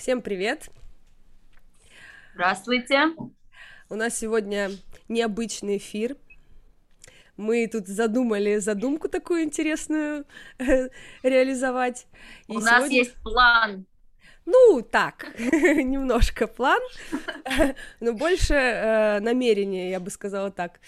[0.00, 0.70] Всем привет!
[2.32, 3.14] Здравствуйте!
[3.90, 4.70] У нас сегодня
[5.08, 6.16] необычный эфир.
[7.36, 10.24] Мы тут задумали задумку такую интересную
[11.22, 12.06] реализовать.
[12.48, 12.78] И У сегодня...
[12.78, 13.84] нас есть план.
[14.46, 16.80] Ну, так, немножко план,
[18.00, 20.80] но больше э, намерение, я бы сказала так,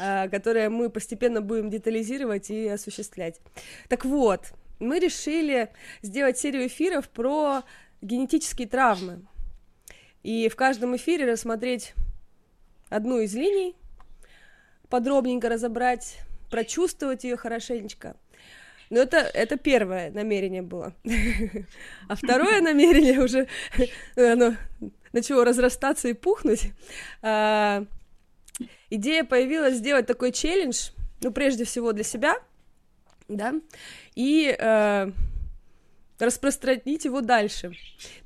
[0.00, 3.42] э, которое мы постепенно будем детализировать и осуществлять.
[3.90, 5.68] Так вот, мы решили
[6.00, 7.62] сделать серию эфиров про
[8.04, 9.22] генетические травмы.
[10.22, 11.94] И в каждом эфире рассмотреть
[12.88, 13.74] одну из линий,
[14.88, 16.18] подробненько разобрать,
[16.50, 18.16] прочувствовать ее хорошенечко.
[18.90, 20.94] Но это, это первое намерение было.
[22.08, 23.48] А второе намерение уже
[24.16, 24.54] оно
[25.12, 26.72] начало разрастаться и пухнуть.
[27.22, 27.84] А,
[28.90, 30.90] идея появилась сделать такой челлендж,
[31.22, 32.36] ну, прежде всего для себя,
[33.28, 33.54] да,
[34.14, 35.10] и э,
[36.18, 37.72] распространить его дальше,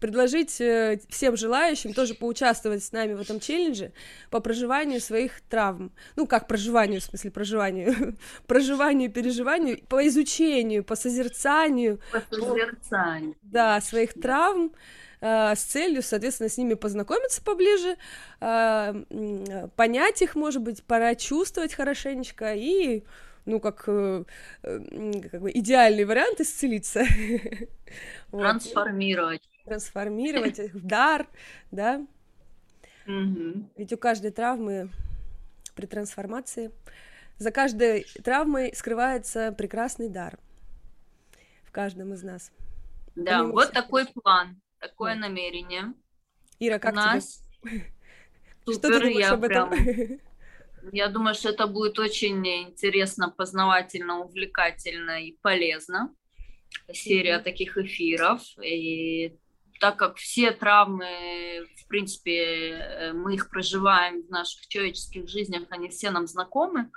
[0.00, 3.92] предложить э, всем желающим тоже поучаствовать с нами в этом челлендже
[4.30, 8.16] по проживанию своих травм, ну как проживанию, в смысле проживанию,
[8.46, 14.72] проживанию, переживанию, по изучению, по созерцанию, по созерцанию, да, своих травм,
[15.20, 17.96] э, с целью, соответственно, с ними познакомиться поближе,
[18.40, 23.04] э, понять их, может быть, пора чувствовать хорошенечко и
[23.44, 24.24] ну, как, э,
[24.62, 27.04] как бы идеальный вариант исцелиться.
[28.30, 29.48] Трансформировать.
[29.64, 31.26] Трансформировать в дар,
[31.70, 32.06] да.
[33.06, 34.90] Ведь у каждой травмы
[35.74, 36.70] при трансформации,
[37.38, 40.38] за каждой травмой скрывается прекрасный дар
[41.64, 42.50] в каждом из нас.
[43.14, 45.20] Да, Помимо вот такой план, такое да.
[45.20, 45.94] намерение.
[46.58, 47.42] Ира, как у нас...
[47.62, 47.84] тебе?
[48.66, 49.70] Супер, Что ты думаешь об этом?
[49.70, 50.20] Прям
[50.92, 56.14] я думаю, что это будет очень интересно, познавательно, увлекательно и полезно.
[56.92, 57.42] Серия mm-hmm.
[57.42, 58.42] таких эфиров.
[58.62, 59.36] И
[59.80, 65.88] так как все травмы, в принципе, э, мы их проживаем в наших человеческих жизнях, они
[65.88, 66.90] все нам знакомы,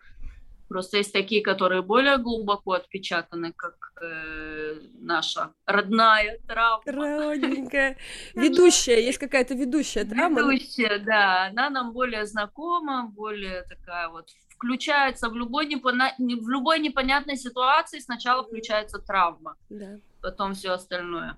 [0.72, 6.82] Просто есть такие, которые более глубоко отпечатаны, как э, наша родная травма.
[6.86, 7.98] Родненькая.
[8.36, 10.40] Ведущая, есть какая-то ведущая травма.
[10.40, 11.48] Ведущая, да.
[11.48, 16.14] Она нам более знакома, более такая вот включается в любой, непона...
[16.18, 19.98] в любой непонятной ситуации сначала включается травма, да.
[20.22, 21.36] потом все остальное.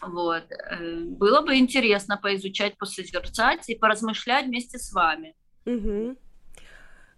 [0.00, 0.44] Вот.
[0.52, 5.34] Э, было бы интересно поизучать, посозерцать и поразмышлять вместе с вами.
[5.66, 6.16] Угу.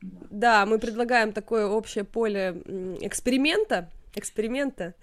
[0.03, 2.63] Да, мы предлагаем такое общее поле
[3.01, 4.95] эксперимента, эксперимента.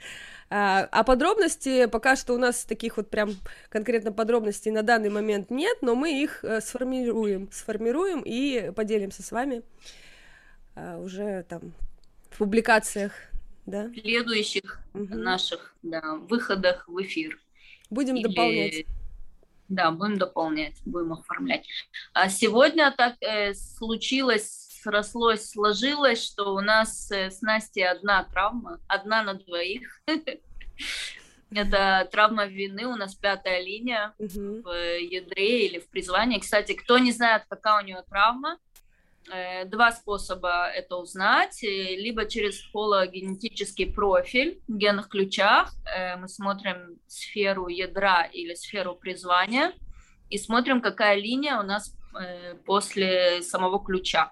[0.50, 3.32] А, а подробности пока что у нас таких вот прям
[3.70, 9.32] конкретно подробностей на данный момент нет, но мы их э, сформируем, сформируем и поделимся с
[9.32, 9.64] вами
[10.76, 11.74] а, уже там
[12.30, 13.14] в публикациях,
[13.66, 13.90] да?
[13.94, 15.16] Следующих угу.
[15.16, 17.40] наших да, выходах в эфир.
[17.90, 18.28] Будем Или...
[18.28, 18.86] дополнять.
[19.70, 21.66] Да, будем дополнять, будем оформлять.
[22.14, 28.80] А сегодня так э, случилось срослось, сложилось, что у нас э, с Настей одна травма,
[28.88, 30.02] одна на двоих.
[31.52, 36.40] Это травма вины, у нас пятая линия в ядре или в призвании.
[36.40, 38.58] Кстати, кто не знает, какая у нее травма,
[39.32, 41.64] э, два способа это узнать.
[41.64, 45.74] Э, либо через хологенетический профиль в генных ключах.
[46.20, 49.74] Мы смотрим сферу ядра или сферу призвания
[50.30, 51.96] и смотрим, какая линия у нас
[52.66, 54.32] после самого ключа.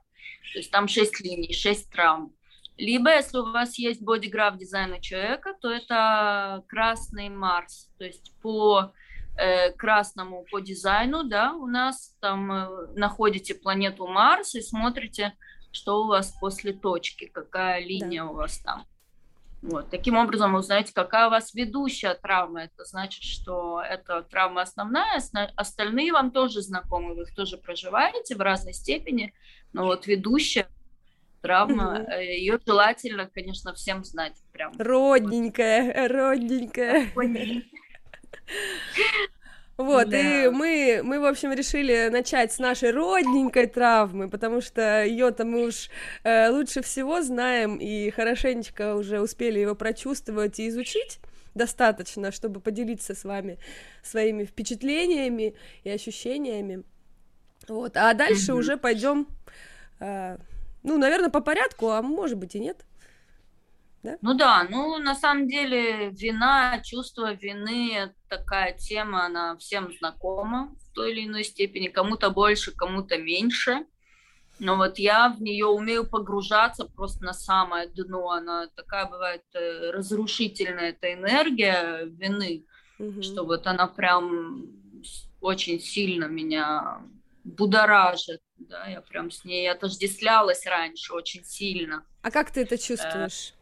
[0.53, 2.34] То есть там 6 линий, 6 травм.
[2.78, 7.90] Либо, если у вас есть бодиграф дизайна человека, то это красный Марс.
[7.97, 8.91] То есть по
[9.38, 15.34] э, красному, по дизайну, да, у нас там э, находите планету Марс и смотрите,
[15.72, 18.29] что у вас после точки, какая линия да.
[18.29, 18.85] у вас там.
[19.62, 19.90] Вот.
[19.92, 22.64] Таким образом, вы узнаете, какая у вас ведущая травма.
[22.64, 25.22] Это значит, что это травма основная,
[25.56, 29.34] остальные вам тоже знакомы, вы их тоже проживаете в разной степени,
[29.72, 30.68] но вот ведущая
[31.42, 32.12] травма, угу.
[32.12, 34.38] ее желательно, конечно, всем знать.
[34.52, 34.74] Прям.
[34.78, 37.12] Родненькая, родненькая.
[39.84, 40.18] Вот, да.
[40.18, 45.68] и мы, мы, в общем, решили начать с нашей родненькой травмы, потому что ее-то мы
[45.68, 45.90] уж
[46.24, 51.20] э, лучше всего знаем и хорошенечко уже успели его прочувствовать и изучить
[51.56, 53.58] достаточно, чтобы поделиться с вами
[54.04, 56.84] своими впечатлениями и ощущениями.
[57.68, 58.58] Вот, а дальше mm-hmm.
[58.58, 59.28] уже пойдем,
[60.00, 60.38] э,
[60.84, 62.86] ну, наверное, по порядку, а может быть и нет.
[64.04, 64.18] Да?
[64.22, 70.94] Ну да, ну на самом деле вина, чувство вины, такая тема, она всем знакома в
[70.94, 73.86] той или иной степени, кому-то больше, кому-то меньше.
[74.58, 78.30] Но вот я в нее умею погружаться просто на самое дно.
[78.30, 82.66] Она такая бывает э, разрушительная, эта энергия вины.
[83.00, 83.22] угу.
[83.22, 84.66] что вот она прям
[85.42, 87.02] очень сильно меня
[87.44, 92.06] будоражит, да, я прям с ней отождествлялась раньше очень сильно.
[92.22, 93.54] А как ты это чувствуешь?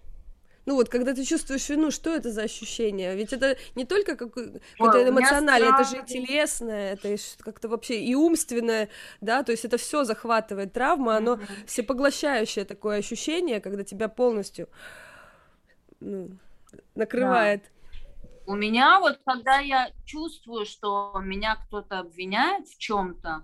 [0.69, 3.16] Ну вот, когда ты чувствуешь вину, что это за ощущение?
[3.16, 8.13] Ведь это не только как, какое-то эмоциональное, это же и телесное, это как-то вообще и
[8.13, 8.89] умственное,
[9.19, 11.66] да, то есть это все захватывает травма, оно mm-hmm.
[11.66, 14.69] всепоглощающее такое ощущение, когда тебя полностью
[16.00, 16.38] ну,
[16.94, 17.63] накрывает.
[17.63, 18.00] Да.
[18.45, 23.44] У меня вот, когда я чувствую, что меня кто-то обвиняет в чем-то,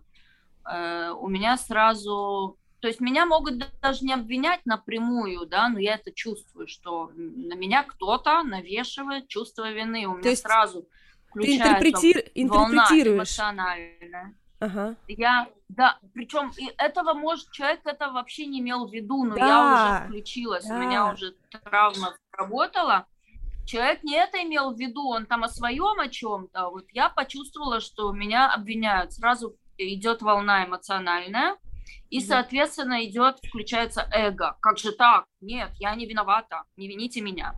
[0.71, 5.95] э, у меня сразу то есть меня могут даже не обвинять напрямую, да, но я
[5.95, 10.05] это чувствую, что на меня кто-то навешивает чувство вины.
[10.05, 10.87] У меня То есть сразу
[11.33, 12.23] ты интерпретир...
[12.33, 13.17] интерпретируешь.
[13.17, 14.35] эмоциональная.
[14.59, 14.95] Ага.
[15.07, 19.47] Я, да, причем этого может человек это вообще не имел в виду, но да.
[19.47, 20.75] я уже включилась, да.
[20.75, 23.05] у меня уже травма работала.
[23.65, 26.69] Человек не это имел в виду, он там о своем о чем-то.
[26.69, 29.13] Вот я почувствовала, что меня обвиняют.
[29.13, 31.57] Сразу идет волна эмоциональная.
[32.09, 34.57] И, соответственно, идет, включается эго.
[34.61, 35.25] Как же так?
[35.41, 37.55] Нет, я не виновата, не вините меня.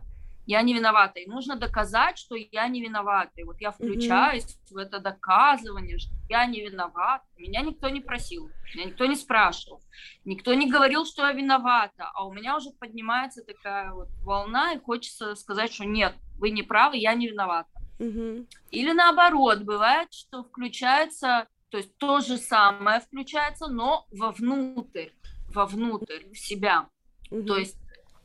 [0.48, 1.20] Я не виновата.
[1.20, 3.32] И нужно доказать, что я не виновата.
[3.36, 4.74] И вот я включаюсь mm-hmm.
[4.74, 7.20] в это доказывание, что я не виноват.
[7.36, 9.82] Меня никто не просил, меня никто не спрашивал.
[10.24, 12.10] Никто не говорил, что я виновата.
[12.14, 16.62] А у меня уже поднимается такая вот волна, и хочется сказать, что нет, вы не
[16.62, 17.68] правы, я не виновата.
[17.98, 18.46] Mm-hmm.
[18.70, 25.10] Или наоборот, бывает, что включается то есть то же самое включается, но вовнутрь,
[25.52, 26.88] вовнутрь, в себя.
[27.30, 27.42] Угу.
[27.44, 27.76] То есть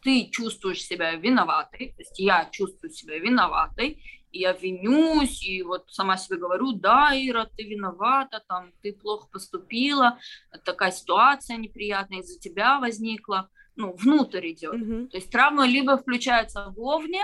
[0.02, 4.02] ты чувствуешь себя виноватой, то есть я чувствую себя виноватой,
[4.32, 9.28] и я винюсь, и вот сама себе говорю, да, Ира, ты виновата, там, ты плохо
[9.32, 10.20] поступила,
[10.66, 14.74] такая ситуация неприятная из-за тебя возникла, ну, внутрь идет.
[14.74, 15.08] Угу.
[15.10, 17.24] То есть травма либо включается вовне,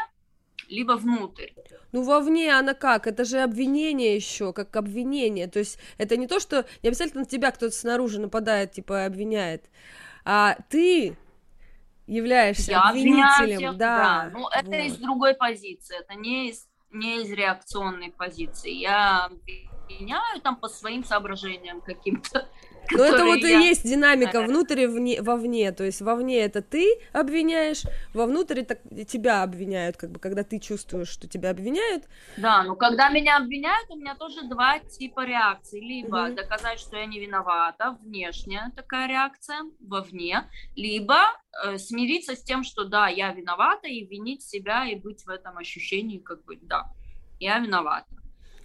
[0.70, 1.50] либо внутрь.
[1.92, 3.08] Ну, вовне она как?
[3.08, 5.48] Это же обвинение еще, как обвинение.
[5.48, 9.66] То есть это не то, что не обязательно на тебя кто-то снаружи нападает, типа обвиняет,
[10.24, 11.18] а ты
[12.08, 13.58] являешься Я обвинителем.
[13.58, 13.98] Всех, да.
[13.98, 14.32] да.
[14.34, 14.76] Ну, это вот.
[14.76, 18.72] из другой позиции, это не из, не из реакционной позиции.
[18.72, 22.48] Я обвиняю там по своим соображениям каким-то.
[22.92, 23.60] Но это вот я...
[23.60, 25.72] и есть динамика внутрь и вне, вовне.
[25.72, 27.84] То есть вовне это ты обвиняешь,
[28.14, 32.06] вовнутрь это тебя обвиняют, как бы, когда ты чувствуешь, что тебя обвиняют.
[32.38, 35.80] Да, ну когда меня обвиняют, у меня тоже два типа реакции.
[35.80, 36.36] Либо угу.
[36.36, 41.18] доказать, что я не виновата, внешняя такая реакция, вовне, либо
[41.64, 45.58] э, смириться с тем, что да, я виновата, и винить себя, и быть в этом
[45.58, 46.92] ощущении, как бы, да,
[47.40, 48.19] я виновата.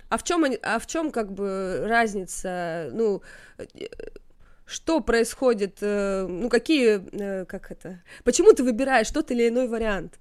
[0.09, 3.23] А в чем, а в чем как бы разница, ну,
[4.67, 10.19] что происходит, э, ну, какие, э, как это, почему ты выбираешь тот или иной вариант,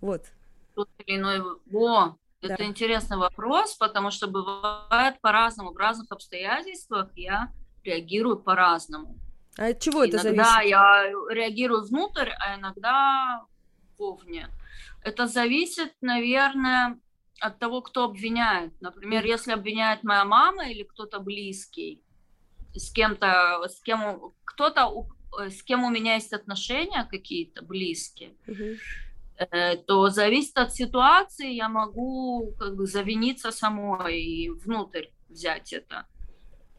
[0.00, 0.26] вот.
[0.74, 1.40] Тот или иной,
[1.72, 2.54] о, да.
[2.54, 7.52] это интересный вопрос, потому что бывает по-разному, в разных обстоятельствах я
[7.84, 9.18] реагирую по-разному.
[9.58, 10.36] А от чего это зависит?
[10.36, 13.44] Иногда я реагирую внутрь, а иногда
[13.98, 14.48] вовне.
[15.02, 16.98] Это зависит, наверное,
[17.42, 18.72] от того, кто обвиняет.
[18.80, 22.00] Например, если обвиняет моя мама или кто-то близкий,
[22.74, 25.06] с кем-то, с кем кто-то,
[25.50, 29.76] с кем у меня есть отношения какие-то близкие, угу.
[29.86, 36.06] то зависит от ситуации, я могу как бы завиниться самой и внутрь взять это.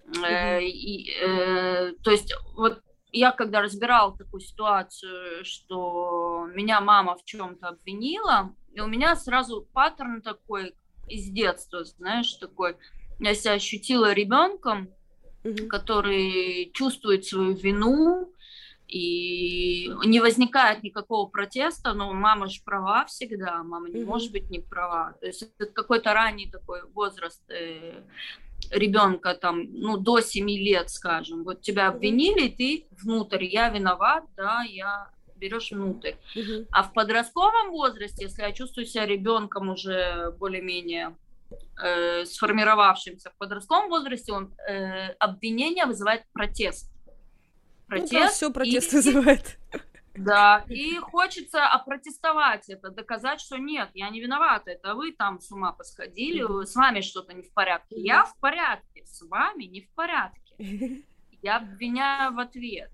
[0.08, 0.26] Угу.
[0.62, 7.68] И, э, то есть вот я когда разбирала такую ситуацию, что меня мама в чем-то
[7.68, 10.74] обвинила, и у меня сразу паттерн такой
[11.08, 12.76] из детства, знаешь, такой.
[13.20, 14.90] Я себя ощутила ребенком,
[15.44, 15.68] угу.
[15.68, 18.34] который чувствует свою вину,
[18.88, 24.50] и не возникает никакого протеста, но мама же права всегда, мама не mm может быть
[24.52, 25.16] не права.
[25.20, 28.04] То есть это какой-то ранний такой возраст э,
[28.70, 31.44] ребенка, там, ну, до 7 лет, скажем.
[31.44, 35.10] Вот тебя обвинили, ты внутрь, я виноват, да, я
[35.44, 36.14] берешь внутрь.
[36.36, 36.68] Угу.
[36.72, 41.16] А в подростковом возрасте, если я чувствую себя ребенком уже более-менее
[41.84, 46.92] э, сформировавшимся в подростковом возрасте, он э, обвинение вызывает протест.
[47.88, 48.14] Протест.
[48.14, 49.58] Ну, все протест и, вызывает.
[50.16, 55.52] Да, и хочется опротестовать это, доказать, что нет, я не виновата, это вы там с
[55.52, 56.66] ума посходили, mm-hmm.
[56.66, 57.96] с вами что-то не в порядке.
[57.96, 58.06] Mm-hmm.
[58.06, 60.40] Я в порядке, с вами не в порядке.
[61.42, 62.90] Я обвиняю в ответ.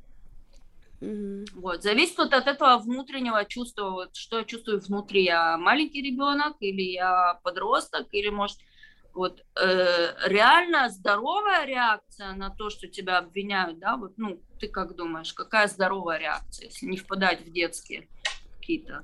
[1.01, 1.62] Угу.
[1.62, 5.24] Вот, зависит вот от этого внутреннего чувства, вот, что я чувствую внутри.
[5.24, 8.58] Я маленький ребенок, или я подросток, или, может,
[9.13, 14.96] вот э, реально здоровая реакция на то, что тебя обвиняют, да, вот, ну, ты как
[14.96, 18.08] думаешь, какая здоровая реакция, если не впадать в детские
[18.60, 19.03] какие-то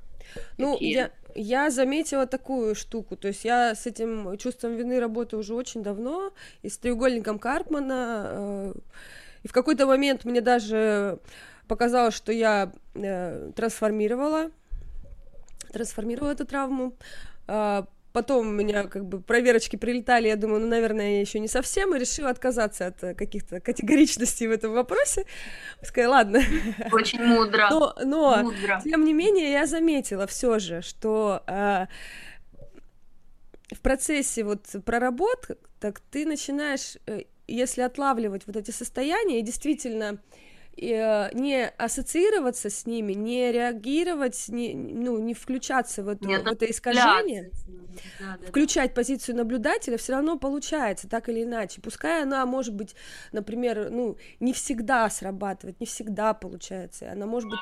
[0.58, 5.54] Ну, я, я заметила такую штуку, то есть я с этим чувством вины работаю уже
[5.54, 8.74] очень давно, и с треугольником Карпмана, э,
[9.42, 11.18] и в какой-то момент мне даже
[11.68, 14.50] показалось, что я э, трансформировала,
[15.72, 16.94] трансформировала эту травму,
[17.48, 17.82] э,
[18.16, 21.94] Потом у меня как бы проверочки прилетали, я думаю, ну, наверное, я еще не совсем,
[21.94, 25.26] и решила отказаться от э, каких-то категоричностей в этом вопросе.
[25.82, 26.40] Сказала, ладно.
[26.92, 27.68] Очень мудро.
[27.68, 28.80] Но, но мудро.
[28.82, 31.88] тем не менее, я заметила все же, что э,
[33.74, 40.16] в процессе вот проработок так ты начинаешь, э, если отлавливать вот эти состояния, и действительно
[40.76, 47.50] не ассоциироваться с ними, не реагировать, не, ну, не включаться в, эту, в это искажение,
[48.20, 48.96] да, да, включать да.
[48.96, 51.80] позицию наблюдателя, все равно получается, так или иначе.
[51.80, 52.94] Пускай она может быть,
[53.32, 57.60] например, ну, не всегда срабатывает, не всегда получается, она может быть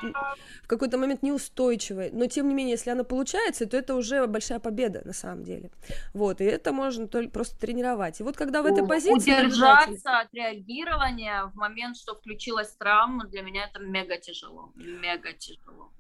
[0.62, 4.59] в какой-то момент неустойчивой, но тем не менее, если она получается, то это уже большая
[4.59, 5.71] победа на самом деле.
[6.14, 8.18] Вот, и это можно только просто тренировать.
[8.18, 9.14] И вот когда в этой позиции...
[9.14, 15.33] Удержаться от реагирования в момент, что включилась травма, программу, для меня это мега тяжело, мега
[15.33, 15.91] тяжело.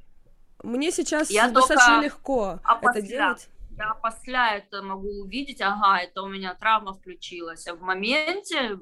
[0.62, 3.48] Мне сейчас я достаточно легко это делать.
[3.76, 8.78] Я после это могу увидеть, ага, это у меня травма включилась, а в моменте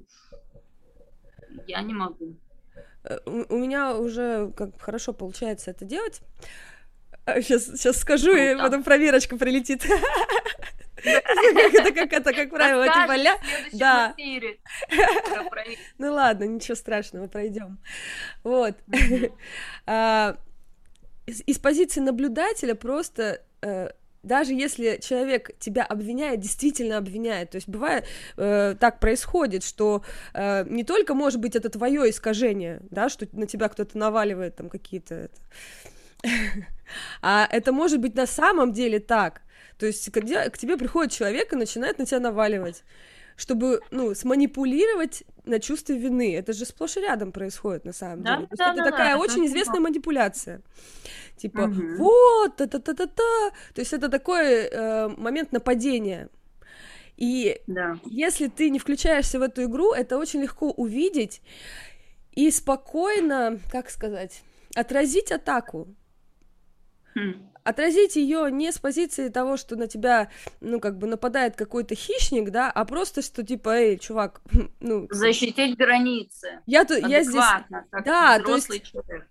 [1.67, 2.37] я не могу.
[3.05, 6.21] Э, у, меня уже как хорошо получается это делать.
[7.27, 9.87] Сейчас, э, сейчас скажу, и потом проверочка прилетит.
[11.05, 13.37] Это как это, как правило, типа ля.
[13.73, 14.15] Да.
[15.99, 17.79] Ну ладно, ничего страшного, пройдем.
[18.43, 18.77] Вот.
[19.85, 20.37] А,
[21.27, 23.91] из позиции наблюдателя просто э,
[24.23, 28.05] даже если человек тебя обвиняет, действительно обвиняет, то есть бывает
[28.37, 33.47] э, так происходит, что э, не только может быть это твое искажение, да, что на
[33.47, 35.31] тебя кто-то наваливает там какие-то,
[37.23, 39.43] а это может быть на самом деле так,
[39.83, 42.85] то есть, когда к тебе приходит человек и начинает на тебя наваливать,
[43.35, 46.37] чтобы, ну, сманипулировать на чувство вины.
[46.37, 48.37] Это же сплошь и рядом происходит, на самом да?
[48.37, 48.47] деле.
[48.47, 49.81] То есть да, это да, такая да, очень известная да.
[49.81, 50.63] манипуляция.
[51.37, 51.97] Типа, угу.
[51.97, 53.51] вот, та-та-та-та-та.
[53.75, 56.29] То есть это такой э, момент нападения.
[57.17, 57.99] И да.
[58.05, 61.43] если ты не включаешься в эту игру, это очень легко увидеть
[62.31, 64.45] и спокойно, как сказать,
[64.77, 65.89] отразить атаку.
[67.17, 71.95] Хм отразить ее не с позиции того, что на тебя, ну, как бы нападает какой-то
[71.95, 74.41] хищник, да, а просто, что типа, эй, чувак,
[74.81, 75.07] ну...
[75.11, 76.61] Защитить границы.
[76.67, 77.35] Я, тут, я здесь...
[78.05, 78.83] да, то есть...
[78.85, 79.27] Человек.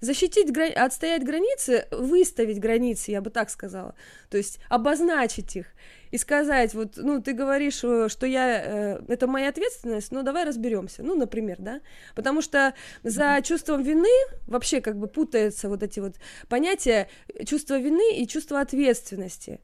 [0.00, 0.72] Защитить, грани...
[0.72, 3.96] отстоять границы, выставить границы, я бы так сказала.
[4.30, 5.66] То есть обозначить их
[6.10, 10.44] и сказать, вот, ну, ты говоришь, э, что я, э, это моя ответственность, ну, давай
[10.44, 11.80] разберемся, ну, например, да,
[12.14, 14.08] потому что за чувством вины
[14.46, 16.16] вообще как бы путаются вот эти вот
[16.48, 17.08] понятия
[17.44, 19.60] чувства вины и чувства ответственности.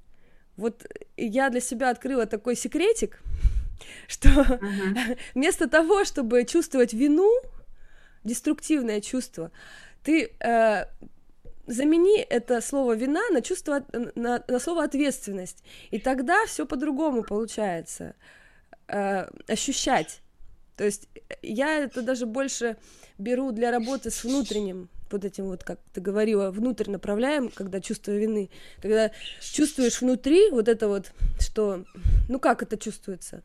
[0.56, 0.86] Вот
[1.16, 3.20] я для себя открыла такой секретик,
[4.08, 5.18] что uh-huh.
[5.34, 7.30] вместо того, чтобы чувствовать вину,
[8.24, 9.50] деструктивное чувство,
[10.02, 10.86] ты э,
[11.66, 18.14] замени это слово вина на чувство, на, на слово ответственность, и тогда все по-другому получается
[18.88, 20.20] э, ощущать.
[20.76, 21.08] То есть
[21.42, 22.76] я это даже больше
[23.18, 28.10] беру для работы с внутренним, вот этим вот, как ты говорила, внутрь направляем, когда чувство
[28.10, 28.50] вины,
[28.82, 31.84] когда чувствуешь внутри вот это вот, что,
[32.28, 33.42] ну как это чувствуется,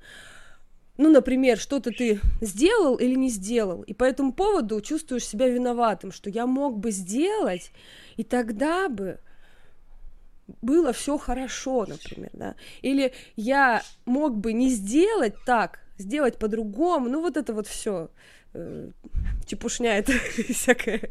[0.99, 6.11] ну, например, что-то ты сделал или не сделал, и по этому поводу чувствуешь себя виноватым,
[6.11, 7.71] что я мог бы сделать,
[8.17, 9.17] и тогда бы
[10.61, 17.21] было все хорошо, например, да, или я мог бы не сделать так, сделать по-другому, ну
[17.21, 18.11] вот это вот все
[18.53, 18.89] э,
[19.45, 20.11] чепушня это
[20.49, 21.09] всякая.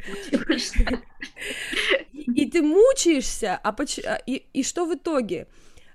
[2.15, 4.01] И ты мучаешься, а, поч...
[4.01, 5.47] А, и, и что в итоге?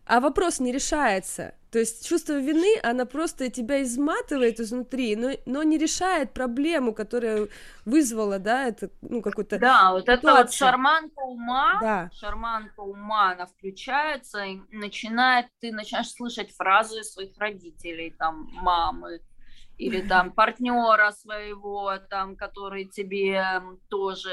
[0.05, 1.53] А вопрос не решается.
[1.71, 7.47] То есть чувство вины, она просто тебя изматывает изнутри, но, но не решает проблему, которая
[7.83, 9.57] вызвала, да, это, ну, какой-то...
[9.57, 10.29] Да, вот ситуация.
[10.29, 12.09] это вот шарманка ума, да.
[12.13, 19.19] шарманка ума, она включается, и начинает, ты начинаешь слышать фразы своих родителей, там, мамы,
[19.79, 24.29] или там партнера своего, там, который тебе тоже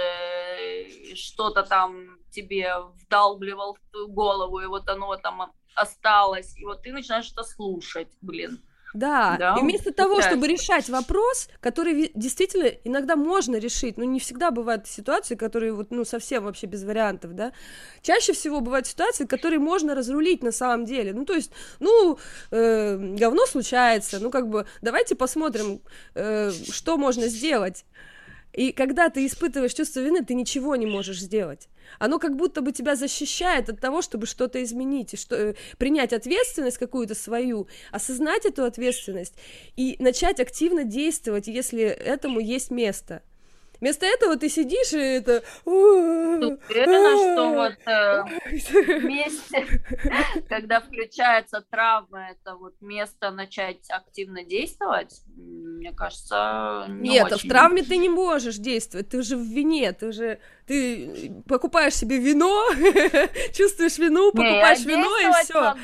[1.15, 2.75] что-то там тебе
[3.07, 8.09] вдалбливал в твою голову, и вот оно там осталось, и вот ты начинаешь это слушать,
[8.21, 8.61] блин.
[8.93, 14.19] Да, да, и вместо того, чтобы решать вопрос, который действительно иногда можно решить, но не
[14.19, 17.53] всегда бывают ситуации, которые вот, ну, совсем вообще без вариантов, да,
[18.03, 22.19] чаще всего бывают ситуации, которые можно разрулить на самом деле, ну, то есть, ну,
[22.51, 25.81] э, говно случается, ну, как бы, давайте посмотрим,
[26.15, 27.85] э, что можно сделать,
[28.53, 31.69] И когда ты испытываешь чувство вины, ты ничего не можешь сделать.
[31.99, 36.13] Оно как будто бы тебя защищает от того, чтобы что-то изменить, и что, э, принять
[36.13, 39.35] ответственность какую-то свою, осознать эту ответственность
[39.77, 43.23] и начать активно действовать, если этому есть место.
[43.81, 45.43] Вместо этого ты сидишь и это...
[45.65, 49.83] Ты уверена, что вот э, вместе,
[50.49, 55.23] когда включается травма, это вот место начать активно действовать?
[55.35, 57.49] Мне кажется, не Нет, очень.
[57.49, 60.39] в травме ты не можешь действовать, ты уже в вине, ты уже...
[60.71, 62.65] Ты покупаешь себе вино,
[63.53, 65.75] чувствуешь вину, покупаешь не, вино и все.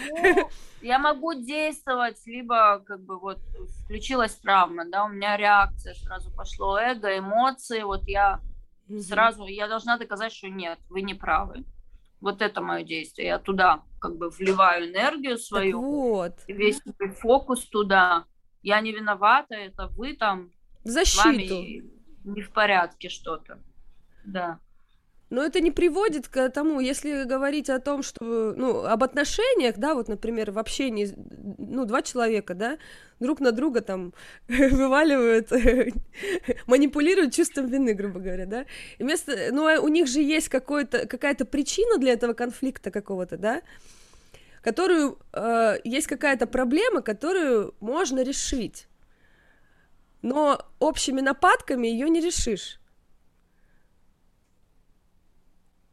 [0.81, 3.41] Я могу действовать, либо как бы вот
[3.83, 8.41] включилась травма, да, у меня реакция сразу пошло, эго, эмоции, вот я
[8.89, 9.01] mm-hmm.
[9.01, 11.65] сразу, я должна доказать, что нет, вы не правы.
[12.21, 13.27] Вот это мое действие.
[13.27, 16.33] Я туда как бы вливаю энергию свою, так вот.
[16.47, 16.81] весь
[17.19, 18.27] фокус туда.
[18.63, 20.53] Я не виновата, это вы там
[20.85, 21.23] защиту.
[21.23, 21.83] С вами
[22.23, 23.59] не в порядке что-то.
[24.25, 24.61] Да.
[25.29, 29.95] Но это не приводит к тому, если говорить о том, что, ну, об отношениях, да,
[29.95, 31.13] вот, например, в общении,
[31.59, 32.79] ну, два человека, да,
[33.19, 34.15] друг на друга там
[34.49, 35.51] вываливают,
[36.67, 38.67] манипулируют чувством вины, грубо говоря, да,
[38.99, 43.63] и вместо, ну, а у них же есть какая-то причина для этого конфликта какого-то, да,
[44.63, 48.87] которую, э, есть какая-то проблема, которую можно решить,
[50.23, 52.79] но общими нападками ее не решишь.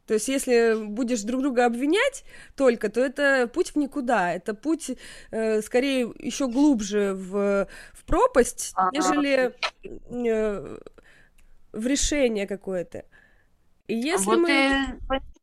[0.06, 2.24] То есть, если будешь друг друга обвинять
[2.56, 4.90] только, то это путь в никуда, это путь
[5.30, 8.90] э, скорее еще глубже в, в пропасть, ага.
[8.92, 10.78] нежели э,
[11.72, 13.04] в решение какое-то.
[13.86, 14.98] И если вот мы...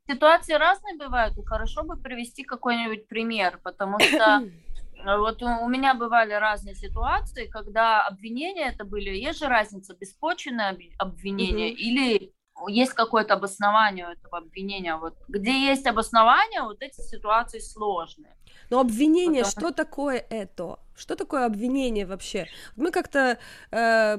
[0.08, 4.44] И ситуации разные бывают, и хорошо бы привести какой-нибудь пример, потому что
[5.04, 11.70] вот у меня бывали разные ситуации, когда обвинения это были, есть же разница, беспочвенное обвинение
[11.70, 11.76] mm-hmm.
[11.76, 12.32] или
[12.68, 14.96] есть какое-то обоснование у этого обвинения.
[14.96, 18.34] Вот где есть обоснование, вот эти ситуации сложные.
[18.70, 19.66] Но обвинение, Потому...
[19.66, 20.78] что такое это?
[20.96, 22.46] Что такое обвинение вообще?
[22.76, 23.38] Мы как-то
[23.70, 24.18] э,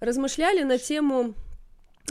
[0.00, 1.34] размышляли на тему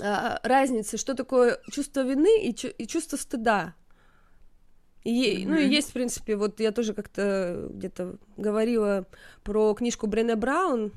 [0.01, 3.75] э, разницы, что такое чувство вины и, и чувство стыда.
[5.03, 5.47] И, mm-hmm.
[5.47, 9.05] Ну и есть, в принципе, вот я тоже как-то где-то говорила
[9.43, 10.93] про книжку Брене Браун.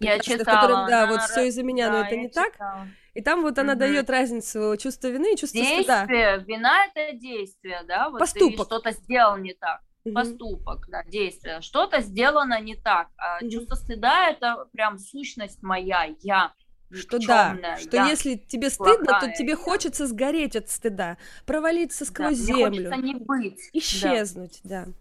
[0.00, 0.42] Я читала.
[0.42, 2.50] В котором, да, вот все из-за меня, да, но это не читала.
[2.58, 2.88] так.
[3.14, 3.80] И там вот она угу.
[3.80, 6.06] дает разницу чувства вины и чувства действие, стыда.
[6.06, 8.56] Действие, вина это действие, да, вот Поступок.
[8.56, 9.80] ты что-то сделал не так.
[10.04, 10.14] Угу.
[10.14, 11.60] Поступок, да, действие.
[11.60, 13.08] Что-то сделано не так.
[13.18, 13.50] А угу.
[13.50, 16.52] чувство стыда это прям сущность моя, я.
[16.90, 19.56] Что да, что я если тебе стыдно, плохая, то тебе я.
[19.56, 22.90] хочется сгореть от стыда, провалиться сквозь да, землю.
[22.90, 23.70] Хочется не быть.
[23.72, 24.84] Исчезнуть, да.
[24.84, 24.92] да.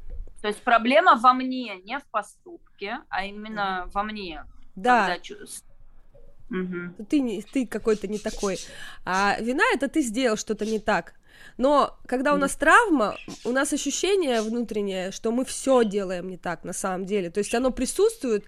[0.42, 4.46] То есть проблема во мне, не в поступке, а именно во мне.
[4.76, 5.08] Да.
[5.08, 5.20] Когда
[6.52, 7.06] Угу.
[7.10, 8.58] Ты, ты какой-то не такой.
[9.06, 11.14] А вина это ты сделал что-то не так.
[11.58, 16.64] Но когда у нас травма, у нас ощущение внутреннее, что мы все делаем не так
[16.64, 17.30] на самом деле.
[17.30, 18.46] То есть оно присутствует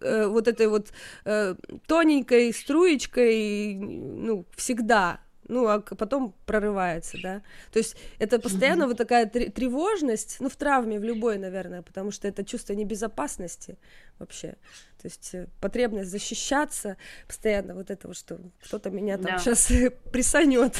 [0.00, 0.88] э, вот этой вот
[1.24, 1.54] э,
[1.86, 7.42] тоненькой струечкой, ну, всегда ну, а потом прорывается, да.
[7.72, 8.88] То есть это постоянно mm-hmm.
[8.88, 13.78] вот такая тревожность, ну, в травме, в любой, наверное, потому что это чувство небезопасности
[14.18, 14.56] вообще.
[15.00, 19.38] То есть э, потребность защищаться постоянно, вот это вот, что кто-то меня там yeah.
[19.38, 19.72] сейчас
[20.10, 20.76] присанет.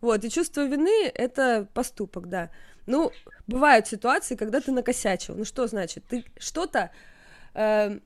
[0.00, 2.50] Вот, и чувство вины— это поступок, да.
[2.86, 3.10] Ну,
[3.48, 5.34] бывают ситуации, когда ты накосячил.
[5.34, 6.04] Ну, что значит?
[6.08, 6.92] Ты что-то...
[7.54, 7.98] Э,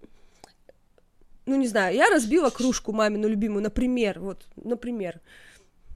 [1.46, 5.20] ну, не знаю, я разбила кружку мамину любимую, например, вот, например,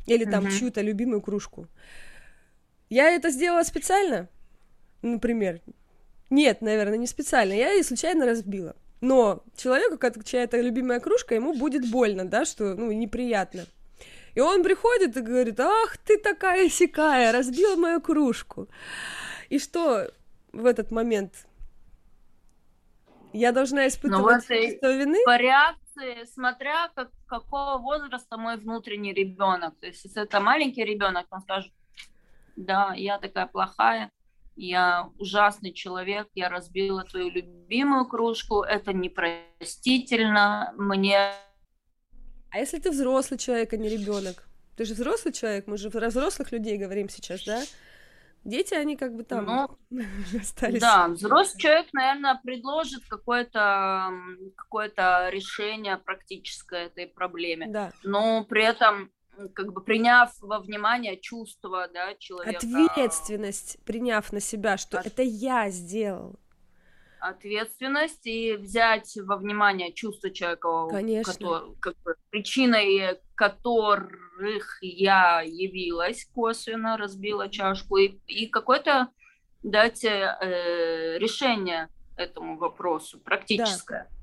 [0.07, 0.59] или там uh-huh.
[0.59, 1.67] чью-то любимую кружку.
[2.89, 4.29] Я это сделала специально,
[5.03, 5.61] например.
[6.31, 7.53] Нет, наверное, не специально.
[7.53, 8.77] Я ее случайно разбила.
[9.01, 13.67] Но человеку, чья-то любимая кружка, ему будет больно, да, что, ну, неприятно.
[14.35, 18.69] И он приходит и говорит, ах, ты такая сякая, разбила мою кружку.
[19.49, 20.11] И что
[20.53, 21.47] в этот момент
[23.37, 25.19] я должна испытывать ну, вот чувство вины?
[25.25, 29.79] По реакции, смотря как, какого возраста мой внутренний ребенок.
[29.81, 31.73] То есть, если это маленький ребенок, он скажет,
[32.57, 34.11] да, я такая плохая,
[34.57, 41.33] я ужасный человек, я разбила твою любимую кружку, это непростительно, мне...
[42.51, 44.49] А если ты взрослый человек, а не ребенок?
[44.77, 47.63] Ты же взрослый человек, мы же про взрослых людей говорим сейчас, да?
[48.47, 49.45] Дети, они как бы там
[49.91, 50.01] ну,
[50.41, 50.81] остались.
[50.81, 54.13] Да, взрослый человек, наверное, предложит какое-то
[54.57, 54.89] какое
[55.31, 57.67] решение практическое этой проблеме.
[57.69, 57.93] Да.
[58.05, 59.11] Но при этом
[59.53, 62.59] как бы приняв во внимание чувства да, человека.
[62.59, 65.07] Ответственность, приняв на себя, что От...
[65.07, 66.37] это я сделал.
[67.29, 71.33] Ответственность и взять во внимание чувства человека, Конечно.
[71.33, 79.09] Который, как бы, причиной которых я явилась косвенно, разбила чашку, и, и какое-то
[79.63, 84.09] дать э, решение этому вопросу, практическое.
[84.11, 84.16] Да.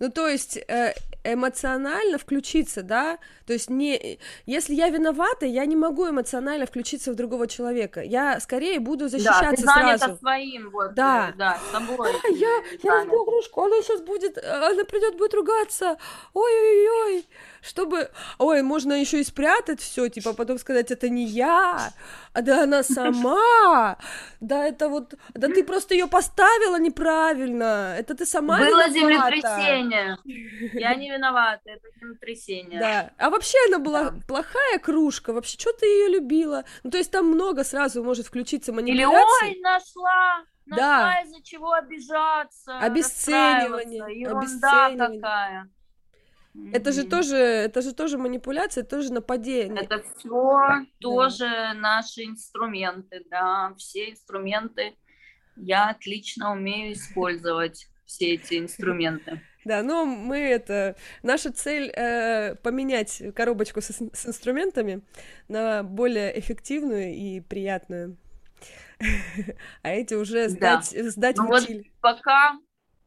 [0.00, 5.76] Ну, то есть э, эмоционально включиться, да, то есть не, если я виновата, я не
[5.76, 10.16] могу эмоционально включиться в другого человека, я скорее буду защищаться да, ты сразу.
[10.18, 12.10] своим, вот, да, э, да, собой.
[12.10, 15.98] А, я, я разбила кружку, она сейчас будет, она придет, будет ругаться,
[16.32, 17.26] ой-ой-ой,
[17.60, 21.92] чтобы, ой, можно еще и спрятать все, типа потом сказать, это не я,
[22.32, 23.98] а да она сама,
[24.40, 30.16] да это вот, да ты просто ее поставила неправильно, это ты сама Было землетрясение,
[30.74, 32.78] я не виновата, это землетрясение.
[32.78, 34.20] Да, а вообще она была да.
[34.28, 36.64] плохая кружка, вообще, что ты ее любила?
[36.84, 39.48] Ну, то есть там много сразу может включиться манипуляций.
[39.48, 41.22] Или, ой, нашла, нашла да.
[41.22, 45.20] из-за чего обижаться, обесценивание, обесценивание.
[45.20, 45.70] такая.
[46.72, 49.82] Это же тоже, это же тоже манипуляция, тоже нападение.
[49.82, 50.84] Это все да.
[50.98, 54.96] тоже наши инструменты, да, все инструменты.
[55.56, 59.40] Я отлично умею использовать все эти инструменты.
[59.64, 60.96] Да, но мы это...
[61.22, 65.02] Наша цель э, поменять коробочку с, с инструментами
[65.48, 68.16] на более эффективную и приятную.
[69.82, 71.10] А эти уже сдать, да.
[71.10, 71.66] сдать ну в вот
[72.00, 72.58] пока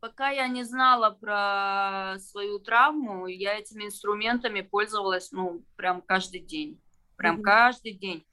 [0.04, 6.78] пока я не знала про свою травму, я этими инструментами пользовалась, ну, прям каждый день.
[7.16, 7.44] Прям mm-hmm.
[7.44, 8.26] каждый день.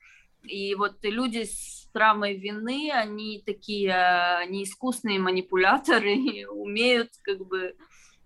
[0.43, 3.95] И вот люди с травмой вины, они такие,
[4.39, 7.77] они искусные манипуляторы, умеют как бы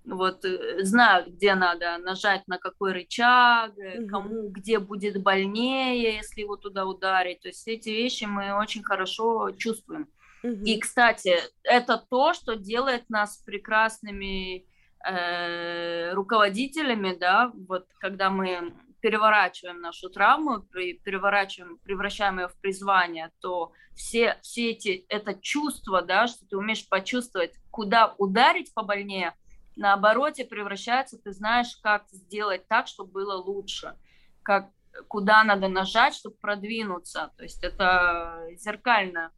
[0.06, 4.06] вот э, знают, где надо нажать на какой рычаг, mm-hmm.
[4.06, 7.40] кому где будет больнее, если его туда ударить.
[7.40, 10.08] То есть эти вещи мы очень хорошо чувствуем.
[10.44, 14.66] И, кстати, это то, что делает нас прекрасными
[15.02, 23.72] э, руководителями, да, вот когда мы переворачиваем нашу травму, переворачиваем, превращаем ее в призвание, то
[23.94, 29.32] все, все эти, это чувство, да, что ты умеешь почувствовать, куда ударить побольнее,
[29.76, 33.94] на обороте превращается, ты знаешь, как сделать так, чтобы было лучше,
[34.42, 34.68] как,
[35.08, 37.32] куда надо нажать, чтобы продвинуться.
[37.38, 39.32] То есть это зеркально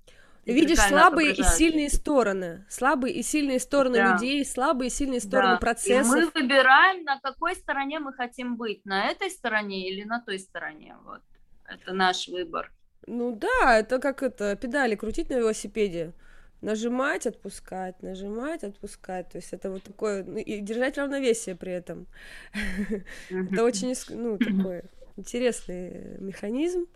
[0.52, 4.12] видишь слабые и сильные стороны, слабые и сильные стороны да.
[4.12, 5.59] людей, слабые и сильные стороны да.
[5.59, 6.16] процессов.
[6.16, 10.38] И мы выбираем, на какой стороне мы хотим быть, на этой стороне или на той
[10.38, 10.96] стороне.
[11.04, 11.22] Вот
[11.68, 12.72] это наш выбор.
[13.06, 16.12] Ну да, это как это педали крутить на велосипеде,
[16.61, 19.30] нажимать, отпускать, нажимать, отпускать.
[19.30, 22.06] То есть это вот такое ну, и держать равновесие при этом.
[23.30, 24.82] Это очень ну такой
[25.16, 26.87] интересный механизм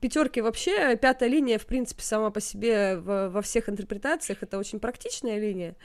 [0.00, 4.80] пятерки вообще, пятая линия, в принципе, сама по себе во, во всех интерпретациях, это очень
[4.80, 5.76] практичная линия.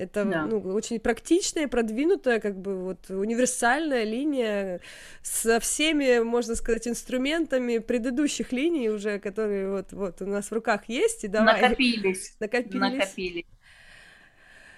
[0.00, 0.46] Это да.
[0.46, 4.80] ну, очень практичная, продвинутая, как бы вот универсальная линия
[5.20, 10.88] со всеми, можно сказать, инструментами предыдущих линий уже, которые вот, вот у нас в руках
[10.88, 11.24] есть.
[11.24, 11.60] И давай...
[11.60, 12.34] Накопились.
[12.40, 12.80] Накопились.
[12.80, 13.46] Накопились.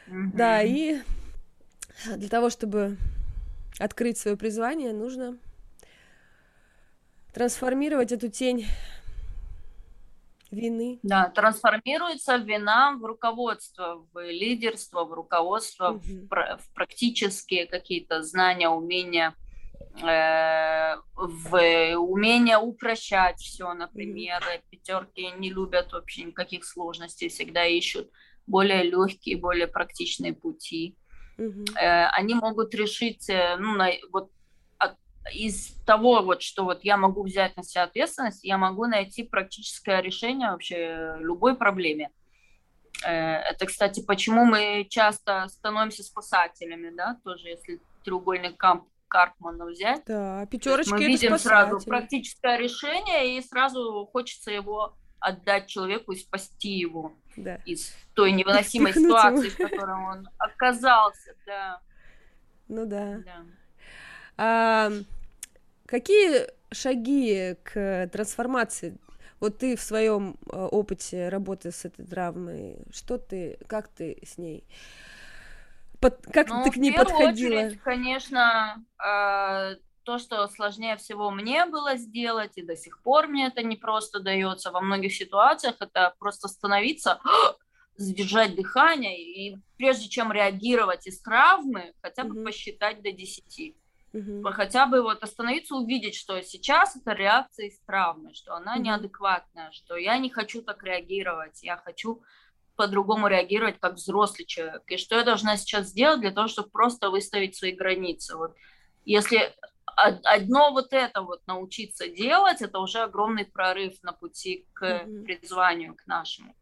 [0.09, 0.99] Да, и
[2.17, 2.97] для того, чтобы
[3.79, 5.39] открыть свое призвание, нужно
[7.33, 8.67] трансформировать эту тень
[10.51, 11.01] вины.
[11.03, 16.01] Да, трансформируется вина в руководство, в лидерство, в руководство, угу.
[16.03, 19.35] в, в практические какие-то знания, умения,
[20.03, 24.43] э, в умение упрощать все, например.
[24.43, 24.63] Угу.
[24.71, 28.11] Пятерки не любят вообще никаких сложностей, всегда ищут
[28.47, 30.97] более легкие, более практичные пути.
[31.39, 31.65] Угу.
[31.81, 34.31] Э, они могут решить, э, ну, на, вот
[35.33, 40.01] из того, вот, что вот я могу взять на себя ответственность, я могу найти практическое
[40.01, 42.11] решение вообще любой проблеме.
[43.05, 50.03] Э, это, кстати, почему мы часто становимся спасателями, да, тоже если треугольник Камп Карпмана взять.
[50.07, 56.71] Да, пятерочки Мы видим сразу практическое решение, и сразу хочется его отдать человеку и спасти
[56.71, 57.57] его да.
[57.67, 61.81] из той невыносимой ситуации, в которой он оказался, да.
[62.69, 63.19] Ну да.
[63.19, 63.45] да.
[64.45, 64.91] А,
[65.87, 68.99] какие шаги к трансформации?
[69.39, 74.39] Вот ты в своем а, опыте работы с этой травмой, что ты, как ты с
[74.39, 74.65] ней,
[76.01, 77.67] под, как ну, ты к ней подходила?
[77.67, 83.47] Очередь, конечно, э, то, что сложнее всего мне было сделать, и до сих пор мне
[83.47, 87.21] это не просто дается во многих ситуациях, это просто остановиться,
[87.95, 92.45] задержать дыхание, и прежде чем реагировать из травмы, хотя бы mm-hmm.
[92.45, 93.77] посчитать до 10.
[94.13, 94.43] Угу.
[94.53, 98.83] Хотя бы вот остановиться, увидеть, что сейчас это реакция из травмы, что она угу.
[98.83, 102.23] неадекватная, что я не хочу так реагировать, я хочу
[102.77, 107.11] по-другому реагировать как взрослый человек, и что я должна сейчас сделать для того, чтобы просто
[107.11, 108.37] выставить свои границы.
[108.37, 108.55] Вот.
[109.05, 109.55] Если
[109.95, 115.25] одно вот это вот научиться делать, это уже огромный прорыв на пути к mm-hmm.
[115.25, 116.55] призванию, к нашему.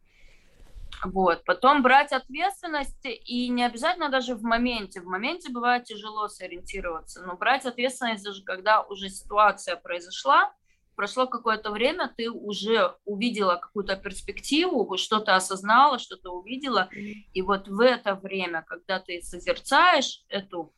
[1.05, 1.45] Вот.
[1.45, 5.01] Потом брать ответственность, и не обязательно даже в моменте.
[5.01, 10.53] В моменте бывает тяжело сориентироваться, но брать ответственность даже когда уже ситуация произошла,
[10.97, 16.91] прошло какое-то время, ты уже увидела какую-то перспективу, что-то осознала, что-то увидела,
[17.33, 20.75] и вот в это время, когда ты созерцаешь эту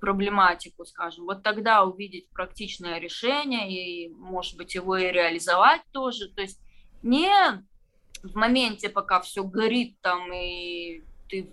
[0.00, 6.28] проблематику, скажем, вот тогда увидеть практичное решение и, может быть, его и реализовать тоже.
[6.30, 6.58] То есть
[7.02, 7.30] не
[8.22, 11.50] в моменте, пока все горит там, и ты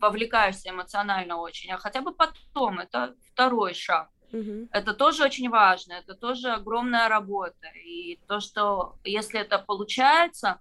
[0.00, 4.10] вовлекаешься эмоционально очень, а хотя бы потом, это второй шаг.
[4.32, 4.68] Угу.
[4.72, 7.68] Это тоже очень важно, это тоже огромная работа.
[7.84, 10.60] И то, что если это получается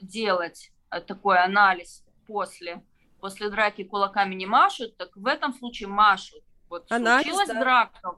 [0.00, 2.82] делать э, такой анализ после,
[3.20, 6.42] после драки кулаками не машут, так в этом случае машут.
[6.68, 7.60] Вот анализ, случилась да.
[7.60, 8.16] драка,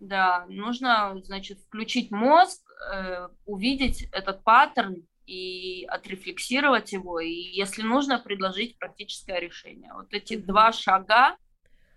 [0.00, 8.18] да, нужно, значит, включить мозг, э, увидеть этот паттерн, и отрефлексировать его, и если нужно,
[8.18, 9.92] предложить практическое решение.
[9.94, 10.44] Вот эти mm-hmm.
[10.44, 11.36] два шага,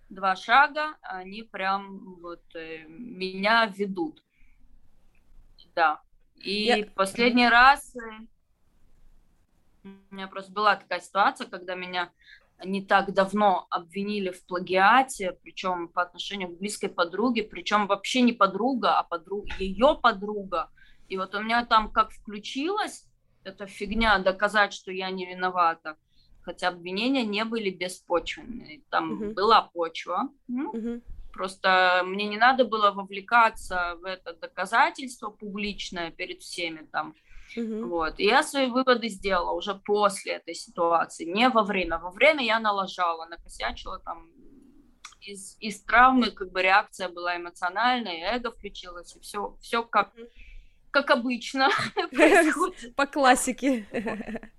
[0.08, 4.22] два шага, они прям вот э, меня ведут.
[5.74, 6.00] Да.
[6.36, 6.90] И yeah.
[6.94, 8.26] последний раз э,
[10.10, 12.12] у меня просто была такая ситуация, когда меня
[12.64, 18.32] не так давно обвинили в плагиате, причем по отношению к близкой подруге, причем вообще не
[18.32, 20.70] подруга, а подруга, ее подруга.
[21.08, 23.06] И вот у меня там как включилось,
[23.46, 25.96] это фигня доказать, что я не виновата.
[26.42, 28.82] Хотя обвинения не были беспочвенные.
[28.90, 29.32] Там угу.
[29.32, 30.28] была почва.
[30.48, 31.02] Ну, угу.
[31.32, 37.14] Просто мне не надо было вовлекаться в это доказательство публичное перед всеми там.
[37.56, 37.86] Угу.
[37.88, 38.18] Вот.
[38.18, 41.98] И я свои выводы сделала уже после этой ситуации, не во время.
[41.98, 44.28] Во время я налажала, накосячила там
[45.20, 50.12] из, из травмы, как бы реакция была эмоциональная, эго включилось, и все, все как,
[50.96, 51.68] как обычно
[52.96, 53.84] По классике.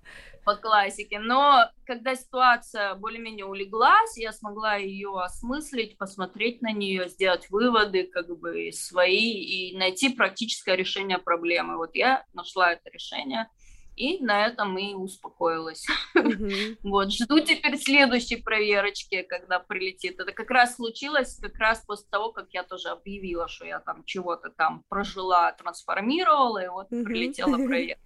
[0.46, 1.20] По классике.
[1.20, 8.30] Но когда ситуация более-менее улеглась, я смогла ее осмыслить, посмотреть на нее, сделать выводы как
[8.40, 11.78] бы свои и найти практическое решение проблемы.
[11.78, 13.50] Вот я нашла это решение–
[13.98, 15.86] и на этом и успокоилась.
[16.16, 16.78] Mm-hmm.
[16.84, 20.20] вот, жду теперь следующей проверочки, когда прилетит.
[20.20, 24.04] Это как раз случилось как раз после того, как я тоже объявила, что я там
[24.06, 27.04] чего-то там прожила, трансформировала, и вот mm-hmm.
[27.04, 28.02] прилетела проверка.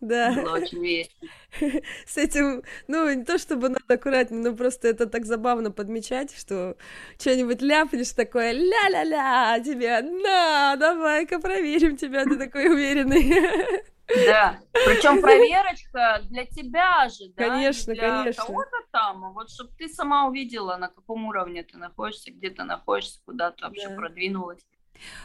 [0.00, 0.32] Да.
[0.32, 1.30] Было очень весело.
[2.06, 6.76] С этим, ну, не то чтобы надо аккуратнее, но просто это так забавно подмечать, что
[7.20, 13.84] что-нибудь ляпнешь такое, ля-ля-ля, тебе, на, давай-ка проверим тебя, ты такой уверенный.
[14.26, 18.44] Да, причем проверочка для тебя же, да, конечно, для конечно.
[18.44, 23.20] кого-то там, вот чтобы ты сама увидела, на каком уровне ты находишься, где ты находишься,
[23.24, 23.96] куда ты вообще да.
[23.96, 24.60] продвинулась.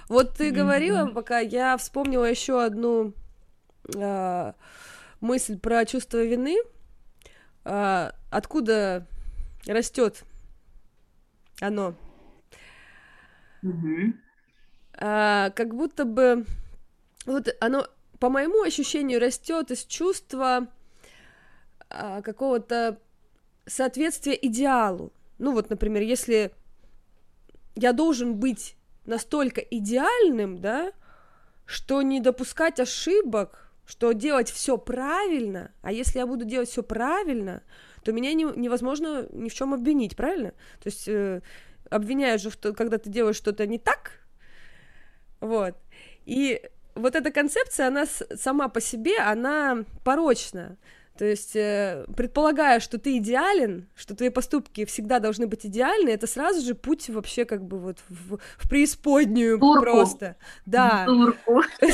[0.10, 0.54] Вот ты mm-hmm.
[0.54, 3.14] говорила, пока я вспомнила еще одну
[3.96, 4.54] э,
[5.20, 6.58] мысль про чувство вины,
[7.66, 9.06] э, откуда
[9.68, 10.24] растет
[11.60, 11.96] оно.
[13.64, 14.14] Mm-hmm.
[15.00, 16.46] Э, как будто бы
[17.26, 17.86] вот оно
[18.20, 20.68] по моему ощущению, растет из чувства
[21.90, 23.00] а, какого-то
[23.66, 25.12] соответствия идеалу.
[25.38, 26.52] Ну вот, например, если
[27.76, 28.76] я должен быть
[29.06, 30.92] настолько идеальным, да,
[31.66, 37.64] что не допускать ошибок, что делать все правильно, а если я буду делать все правильно,
[38.04, 40.52] то меня не, невозможно ни в чем обвинить, правильно?
[40.82, 41.42] То есть э,
[41.90, 44.12] обвиняют же, когда ты делаешь что-то не так,
[45.40, 45.76] вот.
[46.26, 46.62] И
[46.98, 50.78] вот эта концепция, она сама по себе, она порочна.
[51.18, 56.28] То есть, э, предполагая, что ты идеален, что твои поступки всегда должны быть идеальны, это
[56.28, 59.82] сразу же путь вообще как бы вот в, в преисподнюю Турку.
[59.82, 60.36] просто.
[60.66, 61.06] Да.
[61.06, 61.64] Турку.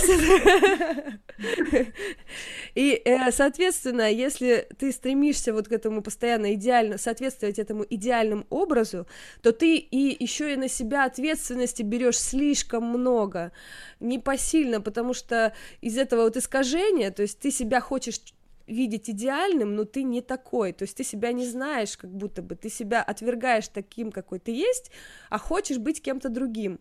[2.76, 9.08] И, э, соответственно, если ты стремишься вот к этому постоянно идеально, соответствовать этому идеальному образу,
[9.42, 13.52] то ты и еще и на себя ответственности берешь слишком много,
[14.00, 18.20] непосильно, потому что из этого вот искажения, то есть ты себя хочешь
[18.68, 22.56] видеть идеальным, но ты не такой, то есть ты себя не знаешь, как будто бы
[22.56, 24.92] ты себя отвергаешь таким, какой ты есть,
[25.30, 26.80] а хочешь быть кем-то другим.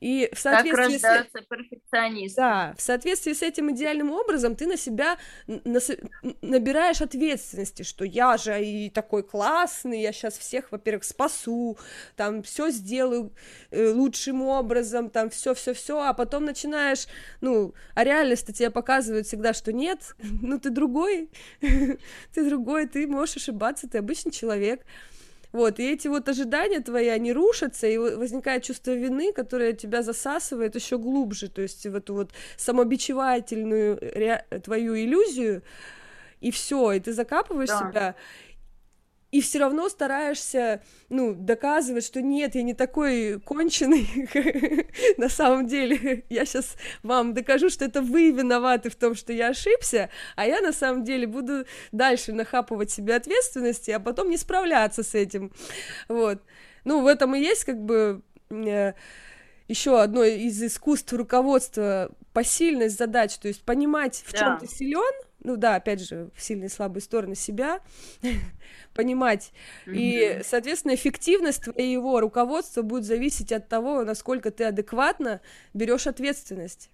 [0.00, 1.46] И в соответствии так с...
[1.46, 2.36] перфекционист.
[2.36, 5.90] Да, в соответствии с этим идеальным образом ты на себя нас...
[6.40, 11.78] набираешь ответственности, что я же и такой классный, я сейчас всех, во-первых, спасу,
[12.16, 13.32] там все сделаю
[13.70, 17.06] э, лучшим образом, там все, все, все, а потом начинаешь,
[17.40, 21.30] ну, а реальность тебе показывает всегда, что нет, ну ты другой,
[21.60, 24.84] ты другой, ты можешь ошибаться, ты обычный человек.
[25.52, 30.74] Вот, и эти вот ожидания твои, они рушатся, и возникает чувство вины, которое тебя засасывает
[30.74, 34.44] еще глубже, то есть в эту вот самобичевательную ре...
[34.62, 35.62] твою иллюзию,
[36.40, 37.78] и все, и ты закапываешь да.
[37.78, 38.14] себя,
[39.30, 44.08] и все равно стараешься, ну, доказывать, что нет, я не такой конченый,
[45.18, 49.48] на самом деле, я сейчас вам докажу, что это вы виноваты в том, что я
[49.48, 55.02] ошибся, а я на самом деле буду дальше нахапывать себе ответственности, а потом не справляться
[55.02, 55.52] с этим,
[56.08, 56.42] вот.
[56.84, 58.94] Ну, в этом и есть как бы э,
[59.66, 64.38] еще одно из искусств руководства посильность задач, то есть понимать, в да.
[64.38, 67.80] чем ты силен, ну да, опять же, в сильные и слабые стороны себя,
[68.94, 69.52] понимать.
[69.86, 69.94] Mm-hmm.
[69.94, 75.40] И, соответственно, эффективность твоего руководства будет зависеть от того, насколько ты адекватно
[75.74, 76.90] берешь ответственность.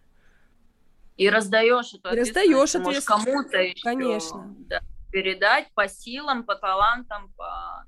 [1.17, 3.07] И раздаешь эту и раздаешь ответственность.
[3.07, 4.55] кому-то еще Конечно.
[4.69, 4.81] Да,
[5.13, 7.87] передать по силам, по талантам, по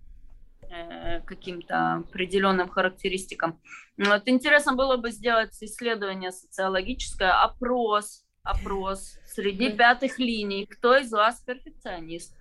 [0.71, 3.61] э, каким-то определенным характеристикам.
[3.97, 10.67] Вот интересно было бы сделать исследование социологическое, опрос, опрос среди пятых линий.
[10.67, 12.35] Кто из вас перфекционист?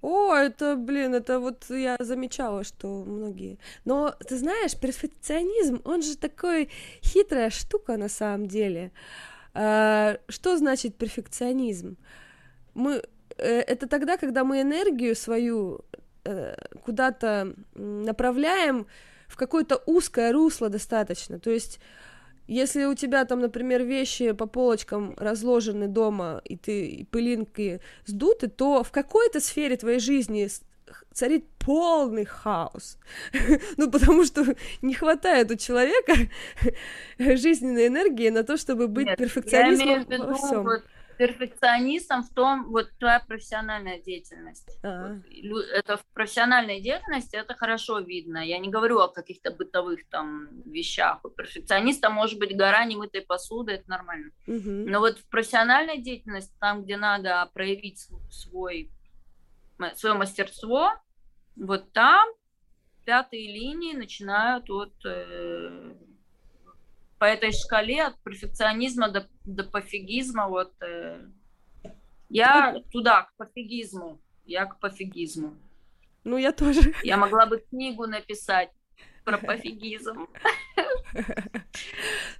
[0.00, 3.58] О, это, блин, это вот я замечала, что многие.
[3.86, 6.68] Но ты знаешь, перфекционизм, он же такой
[7.02, 8.92] хитрая штука на самом деле.
[9.54, 11.96] А, что значит перфекционизм?
[12.74, 13.02] Мы
[13.38, 15.80] э, это тогда, когда мы энергию свою
[16.24, 18.86] э, куда-то направляем
[19.26, 21.38] в какое-то узкое русло достаточно.
[21.38, 21.80] То есть
[22.46, 28.48] если у тебя там, например, вещи по полочкам разложены дома, и ты и пылинки сдуты,
[28.48, 30.48] то в какой-то сфере твоей жизни
[31.12, 32.98] царит полный хаос.
[33.76, 34.44] ну, потому что
[34.82, 36.14] не хватает у человека
[37.18, 40.64] жизненной энергии на то, чтобы быть Нет, перфекционистом во всем.
[40.64, 40.82] Вот
[41.16, 44.68] перфекционистом в том, вот твоя профессиональная деятельность.
[44.82, 45.20] А-а.
[45.50, 48.38] Вот, это в профессиональной деятельности это хорошо видно.
[48.38, 51.20] Я не говорю о каких-то бытовых там вещах.
[51.24, 54.30] У перфекциониста может быть гора немытой посуды, это нормально.
[54.46, 54.70] Угу.
[54.70, 58.90] Но вот в профессиональной деятельности, там, где надо проявить свой,
[59.94, 60.92] свое мастерство,
[61.56, 62.28] вот там
[63.04, 65.94] пятые линии начинают вот э,
[67.18, 71.20] по этой шкале от перфекционизма до, до пофигизма, вот э,
[72.28, 75.56] я туда, к пофигизму, я к пофигизму.
[76.24, 76.94] Ну, я тоже.
[77.02, 78.70] Я могла бы книгу написать
[79.24, 80.26] про пофигизм.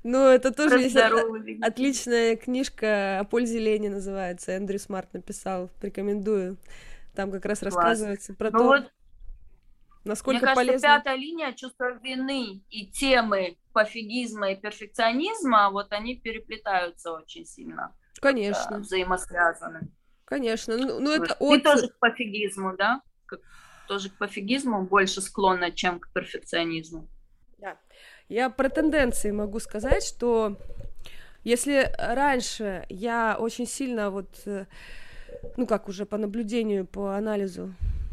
[0.02, 0.96] Ну, это тоже есть
[1.62, 4.52] отличная книжка о пользе лени называется.
[4.52, 6.58] Эндрю Смарт написал, рекомендую.
[7.14, 8.90] Там как раз рассказывается про ну то,
[10.04, 17.12] насколько Мне кажется, пятая линия чувства вины и темы пофигизма и перфекционизма, вот они переплетаются
[17.12, 17.94] очень сильно.
[18.20, 18.78] Конечно.
[18.78, 19.90] Взаимосвязаны.
[20.24, 20.76] Конечно.
[20.78, 21.62] Ну, ну это Ты от...
[21.62, 23.02] тоже к пофигизму, да?
[23.26, 23.40] Как,
[23.88, 27.06] тоже к пофигизму больше склонна, чем к перфекционизму.
[27.58, 27.76] Да.
[28.28, 30.56] Я про тенденции могу сказать, что
[31.42, 34.66] если раньше я очень сильно вот, э,
[35.56, 38.03] ну как уже по наблюдению, по анализу Э,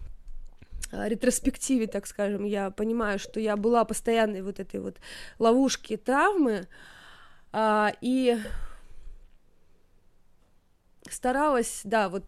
[0.92, 4.98] ретроспективе, так скажем, я понимаю, что я была постоянной вот этой вот
[5.40, 6.68] ловушки травмы,
[7.52, 8.38] а, и
[11.10, 12.26] старалась, да, вот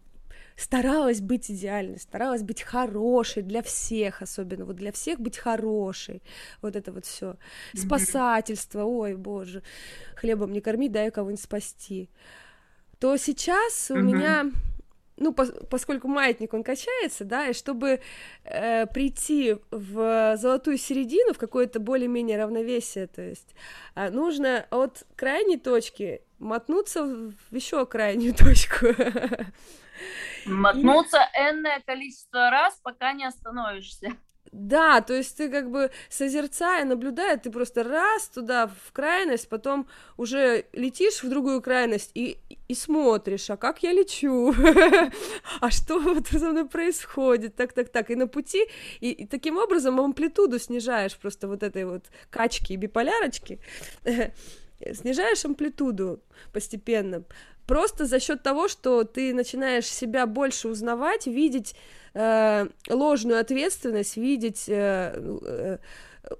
[0.56, 6.22] старалась быть идеальной, старалась быть хорошей для всех, особенно вот для всех быть хорошей,
[6.62, 7.36] вот это вот все
[7.74, 9.62] спасательство, ой, боже,
[10.16, 12.08] хлебом не корми, дай кого-нибудь спасти,
[12.98, 14.50] то сейчас у меня
[15.16, 18.00] ну, по поскольку маятник, он качается, да, и чтобы
[18.44, 23.54] э, прийти в золотую середину, в какое-то более-менее равновесие, то есть
[23.94, 28.86] э, нужно от крайней точки мотнуться в еще крайнюю точку.
[30.46, 34.10] Мотнуться энное количество раз, пока не остановишься.
[34.56, 39.88] Да, то есть ты как бы созерцая, наблюдая, ты просто раз туда в крайность, потом
[40.16, 42.38] уже летишь в другую крайность и,
[42.68, 44.54] и смотришь, а как я лечу,
[45.60, 48.64] а что вот со мной происходит, так, так, так, и на пути,
[49.00, 53.58] и, и таким образом амплитуду снижаешь просто вот этой вот качки и биполярочки,
[54.92, 56.20] снижаешь амплитуду
[56.52, 57.24] постепенно,
[57.66, 61.74] просто за счет того, что ты начинаешь себя больше узнавать, видеть
[62.14, 65.78] э, ложную ответственность, видеть э, э,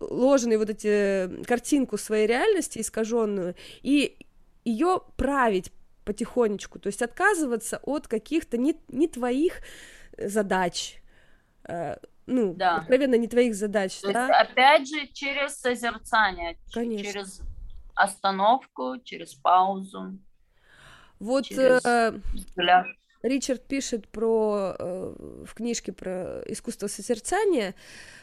[0.01, 4.17] вот эти картинку своей реальности искаженную и
[4.65, 5.73] ее править
[6.05, 9.61] потихонечку, то есть отказываться от каких-то не, не твоих
[10.19, 10.97] задач,
[11.65, 11.97] э,
[12.27, 12.77] ну, да.
[12.77, 14.27] откровенно не твоих задач, То да?
[14.27, 17.05] Есть, опять же, через созерцание, Конечно.
[17.05, 17.41] через
[17.95, 20.19] остановку, через паузу.
[21.21, 22.19] Вот через э,
[23.25, 25.15] Ричард пишет про э,
[25.47, 27.75] в книжке про искусство созерцания,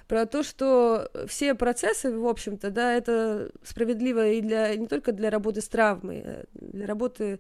[0.07, 5.31] про то, что все процессы, в общем-то, да, это справедливо и для не только для
[5.31, 7.39] работы с травмой, а для работы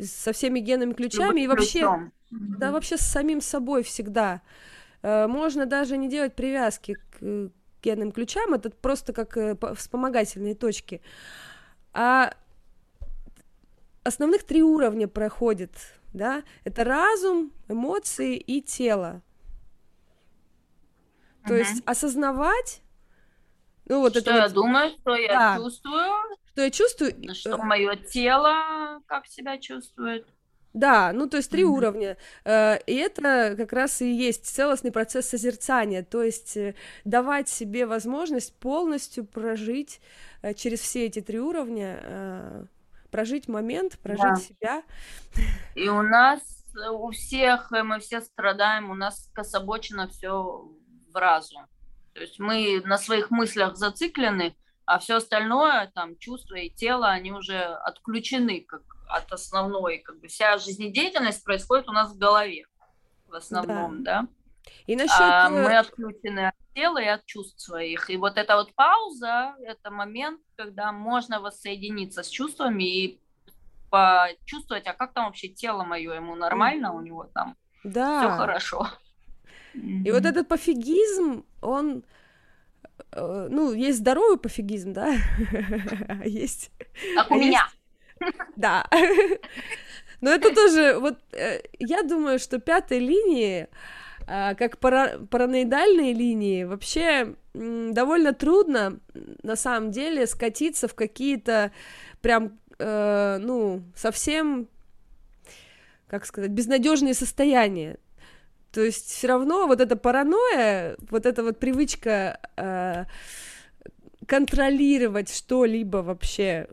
[0.00, 4.40] со всеми генами ключами и вообще, да, вообще с самим собой всегда.
[5.02, 7.50] Э, можно даже не делать привязки к
[7.82, 11.00] генным ключам, это просто как э, вспомогательные точки.
[11.92, 12.32] А
[14.04, 15.72] основных три уровня проходит,
[16.12, 19.22] да, это разум, эмоции и тело.
[21.46, 21.58] То uh-huh.
[21.58, 22.82] есть осознавать,
[23.86, 26.12] ну вот что это я вот, думаю, что я да, чувствую,
[26.52, 30.26] что я чувствую, что э, мое тело как себя чувствует.
[30.72, 31.66] Да, ну то есть три mm-hmm.
[31.66, 32.16] уровня.
[32.44, 37.86] Э, и это как раз и есть целостный процесс созерцания, то есть э, давать себе
[37.86, 40.00] возможность полностью прожить
[40.56, 42.68] через все эти три уровня,
[43.12, 44.36] прожить момент, прожить да.
[44.36, 44.82] себя.
[45.76, 46.40] И у нас,
[46.90, 50.68] у всех, мы все страдаем, у нас кособочено все
[51.12, 51.66] в разум.
[52.14, 57.30] То есть мы на своих мыслях зациклены, а все остальное, там, чувства и тело, они
[57.30, 62.66] уже отключены, как от основной, как бы вся жизнедеятельность происходит у нас в голове
[63.32, 64.22] в основном, да.
[64.22, 64.28] да?
[64.86, 65.20] И насчет...
[65.20, 68.10] А мы э, отключены от тела и от чувств своих.
[68.10, 73.20] И вот эта вот пауза, это момент, когда можно воссоединиться с чувствами и
[73.90, 78.20] почувствовать, а как там вообще тело мое, ему нормально, у него там да.
[78.20, 78.88] все хорошо.
[79.74, 80.12] И mm-hmm.
[80.12, 82.04] вот этот пофигизм, он
[83.12, 85.14] э, ну, есть здоровый пофигизм, да,
[86.24, 86.70] есть...
[87.14, 87.68] Как у меня.
[88.56, 88.86] Да.
[90.20, 93.68] Но это тоже, вот, э, я думаю, что пятой линии,
[94.26, 99.00] как пара параноидальные линии, вообще довольно трудно,
[99.42, 101.72] на самом деле, скатиться в какие-то
[102.20, 104.68] прям, э, ну, совсем,
[106.06, 107.98] как сказать, безнадежные состояния.
[108.72, 113.04] То есть все равно вот эта паранойя, вот эта вот привычка э,
[114.26, 116.68] контролировать что-либо вообще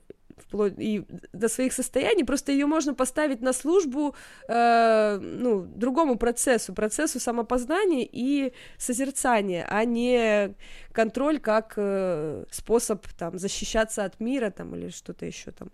[0.50, 4.16] вплоть и до своих состояний, просто ее можно поставить на службу
[4.48, 10.56] э, ну, другому процессу, процессу самопознания и созерцания, а не
[10.92, 15.70] контроль как э, способ там защищаться от мира там или что-то еще там.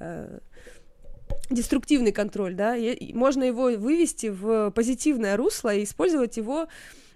[0.00, 0.40] Э,
[1.50, 6.66] деструктивный контроль, да, и можно его вывести в позитивное русло и использовать его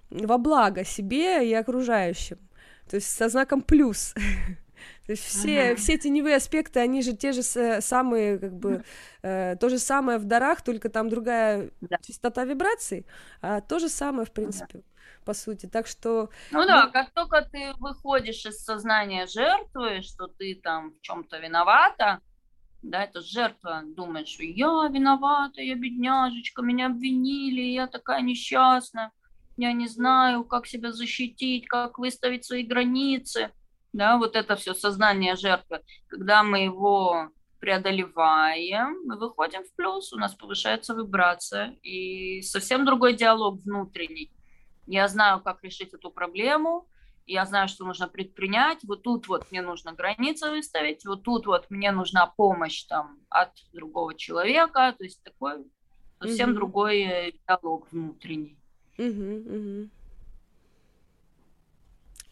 [0.09, 2.37] во благо себе и окружающим,
[2.89, 4.13] то есть со знаком плюс.
[5.11, 5.75] То есть все, ага.
[5.75, 8.85] все теневые аспекты, они же те же самые, как бы,
[9.23, 11.97] э, то же самое в дарах, только там другая да.
[12.01, 13.05] частота вибраций,
[13.41, 14.83] а то же самое, в принципе, да.
[15.25, 15.65] по сути.
[15.65, 16.29] Так что...
[16.51, 16.91] Ну да, ну...
[16.93, 22.21] как только ты выходишь из сознания жертвы, что ты там в чем-то виновата,
[22.81, 29.11] да, это жертва, думает, что я виновата, я бедняжечка, меня обвинили, я такая несчастная,
[29.57, 33.49] я не знаю, как себя защитить, как выставить свои границы–
[33.93, 37.29] да, вот это все сознание жертвы, когда мы его
[37.59, 44.31] преодолеваем, мы выходим в плюс, у нас повышается вибрация и совсем другой диалог внутренний.
[44.87, 46.87] Я знаю, как решить эту проблему,
[47.27, 51.69] я знаю, что нужно предпринять, вот тут вот мне нужно границы выставить, вот тут вот
[51.69, 55.65] мне нужна помощь там от другого человека, то есть такой
[56.19, 56.55] совсем угу.
[56.55, 58.57] другой э, диалог внутренний.
[58.97, 59.89] Угу, угу.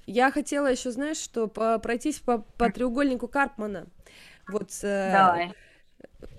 [0.09, 3.85] Я хотела еще, знаешь, что по пройтись по, по треугольнику Карпмана.
[4.47, 5.53] Вот э, Давай.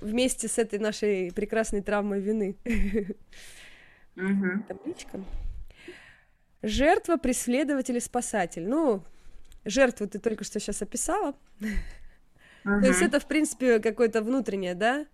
[0.00, 2.56] вместе с этой нашей прекрасной травмой вины.
[4.16, 4.64] Угу.
[4.66, 5.24] Табличка.
[6.62, 8.68] Жертва, преследователь и спасатель.
[8.68, 9.04] Ну,
[9.64, 11.36] жертву ты только что сейчас описала.
[11.60, 12.80] Угу.
[12.80, 15.06] То есть это, в принципе, какое-то внутреннее, да?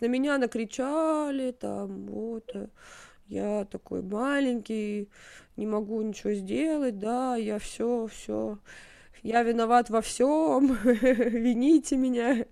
[0.00, 2.68] На меня накричали, там, вот, э,
[3.28, 5.08] я такой маленький,
[5.56, 8.58] не могу ничего сделать, да, я все, все,
[9.22, 12.46] я виноват во всем, вините меня,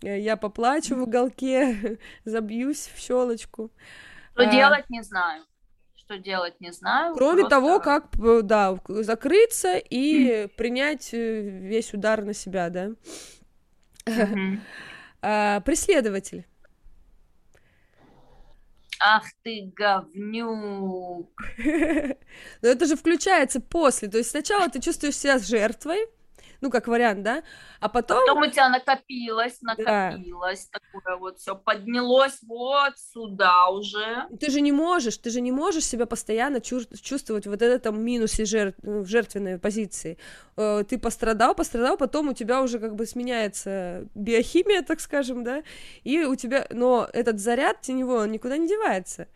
[0.00, 3.70] я поплачу в уголке, забьюсь в щелочку.
[4.32, 5.44] Что а, делать, не знаю.
[5.96, 7.14] Что делать, не знаю.
[7.14, 7.56] Кроме просто...
[7.56, 8.08] того, как,
[8.44, 12.90] да, закрыться и принять э, весь удар на себя, да.
[15.22, 16.46] А, преследователь.
[19.00, 21.42] Ах ты говнюк.
[22.62, 26.06] Но это же включается после, то есть сначала ты чувствуешь себя жертвой,
[26.60, 27.42] ну, как вариант, да,
[27.80, 28.18] а потом...
[28.18, 30.80] Потом у тебя накопилось, накопилось, да.
[30.80, 34.26] такое вот все поднялось вот сюда уже.
[34.38, 38.78] Ты же не можешь, ты же не можешь себя постоянно чувствовать вот этом минусе жертв,
[38.82, 40.18] в жертвенной позиции.
[40.56, 45.62] Э, ты пострадал, пострадал, потом у тебя уже как бы сменяется биохимия, так скажем, да,
[46.04, 49.28] и у тебя, но этот заряд теневой, он никуда не девается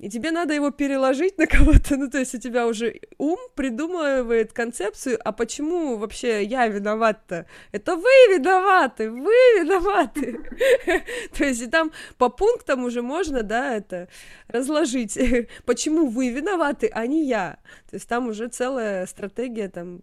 [0.00, 4.52] и тебе надо его переложить на кого-то, ну, то есть у тебя уже ум придумывает
[4.52, 7.44] концепцию, а почему вообще я виноват-то?
[7.70, 10.40] Это вы виноваты, вы виноваты.
[11.36, 14.08] То есть и там по пунктам уже можно, да, это
[14.48, 15.18] разложить,
[15.66, 17.58] почему вы виноваты, а не я.
[17.90, 20.00] То есть там уже целая стратегия, там,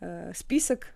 [0.00, 0.88] э, список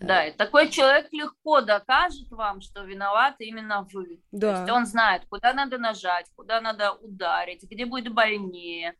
[0.00, 4.20] да, и такой человек легко докажет вам, что виноват именно вы.
[4.32, 4.54] Да.
[4.54, 8.94] То есть он знает, куда надо нажать, куда надо ударить, где будет больнее,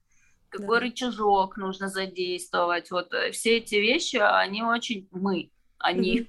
[0.50, 0.86] какой да.
[0.86, 2.90] рычажок нужно задействовать.
[2.90, 6.28] Вот э, все эти вещи, они очень мы, они,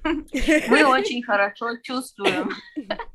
[0.70, 2.50] мы очень хорошо чувствуем.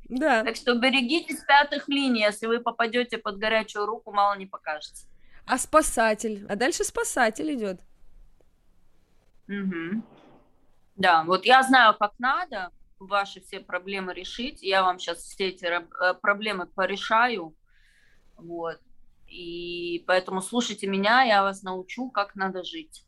[0.09, 0.45] Да.
[0.45, 5.09] Так что берегитесь пятых линий, если вы попадете под горячую руку, мало не покажется.
[5.47, 6.47] А спасатель?
[6.49, 7.81] А дальше спасатель идет.
[9.49, 10.03] Угу.
[10.97, 14.63] Да, вот я знаю, как надо ваши все проблемы решить.
[14.63, 17.55] Я вам сейчас все эти э, проблемы порешаю.
[18.37, 18.81] Вот.
[19.29, 23.05] И поэтому слушайте меня, я вас научу, как надо жить.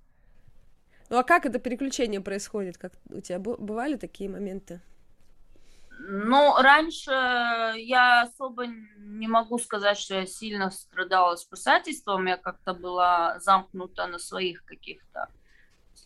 [1.10, 2.76] Ну а как это переключение происходит?
[2.76, 4.80] Как у тебя бывали такие моменты?
[6.00, 12.26] Ну, раньше я особо не могу сказать, что я сильно страдала спасательством.
[12.26, 15.28] Я как-то была замкнута на своих каких-то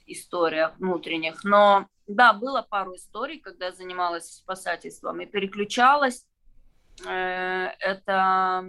[0.06, 1.44] историях внутренних.
[1.44, 6.26] Но да, было пару историй, когда я занималась спасательством и переключалась.
[7.06, 8.66] Э, это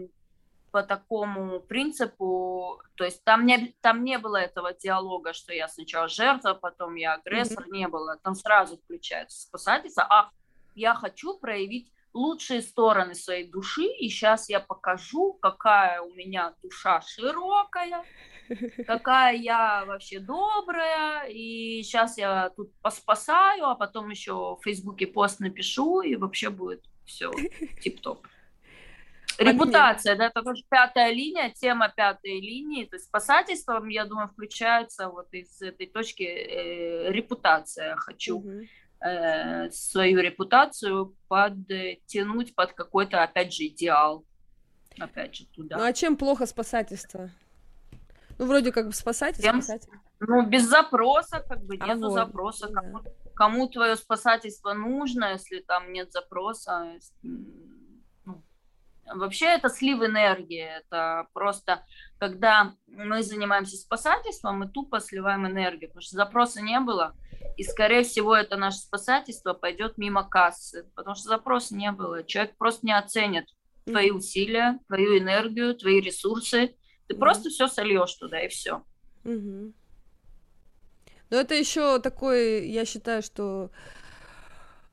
[0.72, 6.08] по такому принципу, то есть там не, там не было этого диалога, что я сначала
[6.08, 7.78] жертва, потом я агрессор, mm-hmm.
[7.78, 8.18] не было.
[8.24, 10.32] Там сразу включается спасательство, а
[10.74, 17.02] я хочу проявить лучшие стороны своей души, и сейчас я покажу, какая у меня душа
[17.02, 18.04] широкая,
[18.88, 25.40] какая я вообще добрая, и сейчас я тут поспасаю, а потом еще в Фейсбуке пост
[25.40, 27.32] напишу, и вообще будет все
[27.82, 28.28] тип-топ.
[29.40, 35.10] Репутация, да, это тоже пятая линия, тема пятой линии, то есть спасательством, я думаю, включается
[35.10, 37.96] вот из этой точки э, репутация.
[37.96, 38.62] Хочу угу.
[39.04, 44.24] э, свою репутацию подтянуть под какой-то, опять же, идеал.
[45.00, 45.78] Опять же, туда.
[45.78, 47.32] Ну а чем плохо спасательство?
[48.38, 49.90] Ну, вроде как бы спасатель, Тем, спасатель.
[50.20, 52.68] Ну, без запроса, как бы, а нету вот, запроса.
[52.70, 52.82] Да.
[52.82, 53.00] Кому,
[53.36, 56.94] кому твое спасательство нужно, если там нет запроса.
[58.26, 58.44] Ну,
[59.06, 60.64] вообще это слив энергии.
[60.64, 61.86] Это просто,
[62.20, 67.16] когда мы занимаемся спасательством, мы тупо сливаем энергию, потому что запроса не было.
[67.58, 72.24] И, скорее всего, это наше спасательство пойдет мимо кассы, потому что запроса не было.
[72.24, 73.46] Человек просто не оценит
[73.86, 76.76] твои усилия, твою энергию, твои ресурсы,
[77.08, 78.84] ты просто все сольешь туда и все.
[79.24, 79.74] mm
[81.30, 83.72] Но это еще такой, я считаю, что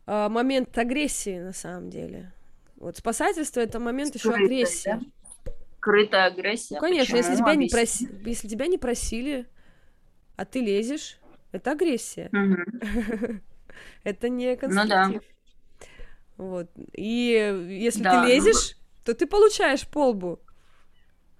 [0.06, 2.32] э, момент агрессии на самом деле.
[2.76, 4.98] Вот спасательство это момент еще агрессии.
[5.44, 5.52] Да?
[5.78, 6.74] Скрытая агрессия.
[6.74, 8.08] Ну, конечно, если тебя, не проси...
[8.24, 9.46] если тебя не просили,
[10.36, 11.18] а ты лезешь,
[11.52, 12.28] это агрессия.
[12.32, 13.40] mm
[14.04, 14.88] это не конструктив.
[14.88, 15.20] Ну да.
[16.36, 16.70] Вот.
[16.94, 19.04] И если да, ты лезешь, ну...
[19.04, 20.40] то ты получаешь полбу.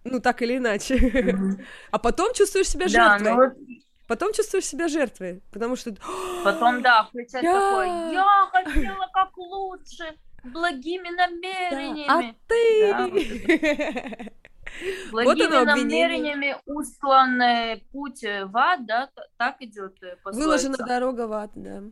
[0.05, 0.97] Ну, так или иначе.
[0.97, 1.65] Mm-hmm.
[1.91, 3.25] А потом чувствуешь себя жертвой.
[3.25, 3.77] Да, ну...
[4.07, 5.95] Потом чувствуешь себя жертвой, потому что...
[6.43, 7.53] Потом, да, включать я...
[7.53, 12.09] такой, я хотела как лучше, благими намерениями.
[12.09, 12.91] Да, а ты...
[12.91, 14.31] Да,
[15.11, 21.51] Благими вот намерениями усланный путь в ад, да, так идет э, Выложена дорога в ад,
[21.55, 21.83] да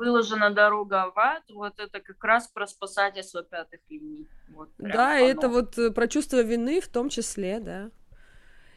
[0.00, 4.26] выложена дорога в ад, вот это как раз про спасательство пятых линий.
[4.48, 5.26] Вот, да, оно.
[5.26, 7.90] это вот э, про чувство вины в том числе, да.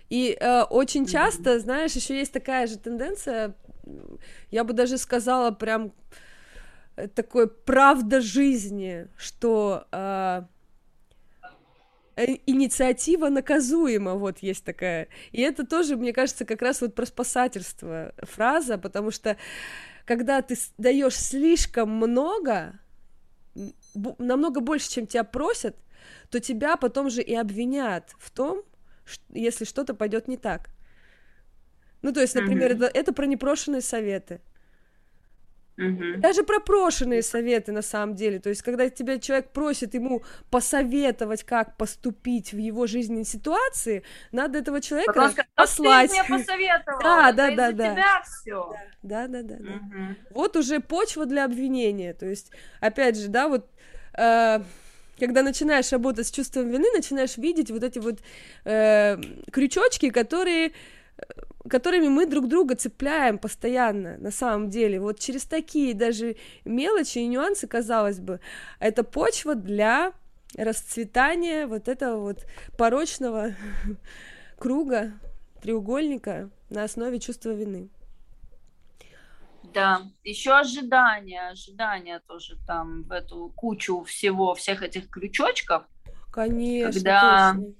[0.09, 1.59] И э, очень часто, mm-hmm.
[1.59, 3.55] знаешь, еще есть такая же тенденция,
[4.51, 5.93] я бы даже сказала прям
[6.97, 10.41] э, такой правда жизни, что э,
[12.17, 15.07] э, инициатива наказуема, вот есть такая.
[15.31, 19.37] И это тоже, мне кажется, как раз вот про спасательство фраза, потому что
[20.05, 22.79] когда ты даешь слишком много,
[24.17, 25.77] намного больше, чем тебя просят,
[26.29, 28.63] то тебя потом же и обвинят в том,
[29.29, 30.69] если что-то пойдет не так.
[32.01, 32.85] Ну, то есть, например, mm-hmm.
[32.85, 34.41] это, это про непрошенные советы.
[35.77, 36.17] Угу.
[36.17, 38.39] Даже пропрошенные советы на самом деле.
[38.39, 44.59] То есть, когда тебя человек просит ему посоветовать, как поступить в его жизненной ситуации, надо
[44.59, 46.11] этого человека Потому что, послать.
[46.11, 46.99] Ты мне посоветовал.
[47.01, 47.91] Да, да, да, да.
[47.93, 48.73] Тебя все.
[49.01, 49.71] Да, да, да, да.
[49.71, 50.15] Угу.
[50.31, 52.13] Вот уже почва для обвинения.
[52.13, 53.67] То есть, опять же, да, вот.
[54.17, 54.61] Э,
[55.19, 58.19] когда начинаешь работать с чувством вины, начинаешь видеть вот эти вот
[58.65, 59.17] э,
[59.51, 60.73] крючочки, которые
[61.69, 64.99] которыми мы друг друга цепляем постоянно, на самом деле.
[64.99, 68.39] Вот через такие даже мелочи и нюансы, казалось бы,
[68.79, 70.13] это почва для
[70.55, 72.45] расцветания вот этого вот
[72.77, 73.51] порочного
[74.57, 75.13] круга,
[75.61, 77.89] треугольника на основе чувства вины.
[79.73, 85.83] Да, еще ожидания, ожидания тоже там в эту кучу всего, всех этих крючочков.
[86.31, 87.73] Конечно, когда точно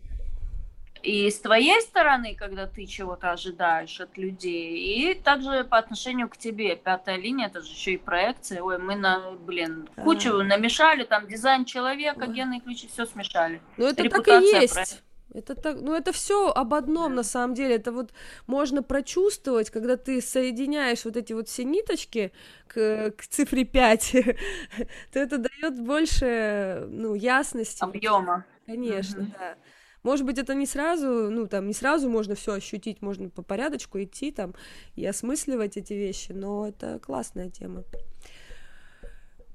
[1.04, 6.38] и с твоей стороны, когда ты чего-то ожидаешь от людей, и также по отношению к
[6.38, 6.78] тебе.
[6.78, 8.64] Пятая линия, это же еще и проекция.
[8.64, 10.44] Ой, мы на, блин, кучу а.
[10.44, 12.34] намешали, там дизайн человека, Ой.
[12.34, 13.62] генные ключи, все смешали.
[13.76, 14.74] Ну это Репутация так и есть.
[14.74, 14.96] Проекта.
[15.34, 17.76] Это так, ну это все об одном на самом деле.
[17.76, 18.14] Это вот
[18.48, 22.32] можно прочувствовать, когда ты соединяешь вот эти вот все ниточки
[22.68, 24.12] к, к цифре 5,
[25.12, 27.84] то это дает больше ну, ясности.
[27.84, 28.46] Объема.
[28.66, 29.38] Конечно, mm-hmm.
[29.38, 29.56] да.
[30.04, 34.02] Может быть, это не сразу, ну, там, не сразу можно все ощутить, можно по порядочку
[34.02, 34.54] идти там
[34.96, 37.84] и осмысливать эти вещи, но это классная тема.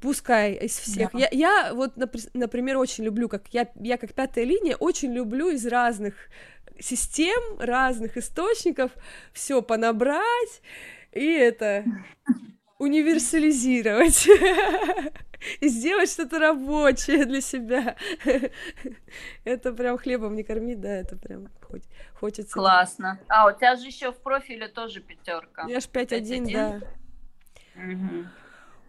[0.01, 1.13] Пускай из всех.
[1.13, 1.19] Да.
[1.19, 1.97] Я, я вот,
[2.33, 6.15] например, очень люблю, как я, я как пятая линия, очень люблю из разных
[6.81, 8.93] систем, разных источников
[9.33, 10.63] все понабрать
[11.13, 11.85] и это
[12.79, 14.29] универсализировать.
[15.61, 17.97] и сделать что-то рабочее для себя.
[19.45, 22.55] это прям хлебом не кормить, да, это прям хоть, хочется.
[22.55, 23.21] Классно.
[23.29, 25.67] А, у тебя же еще в профиле тоже пятерка.
[25.69, 26.81] Я ж 5-1, да.
[27.77, 28.27] Угу.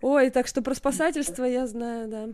[0.02, 2.28] Ой, так что про спасательство я знаю, да.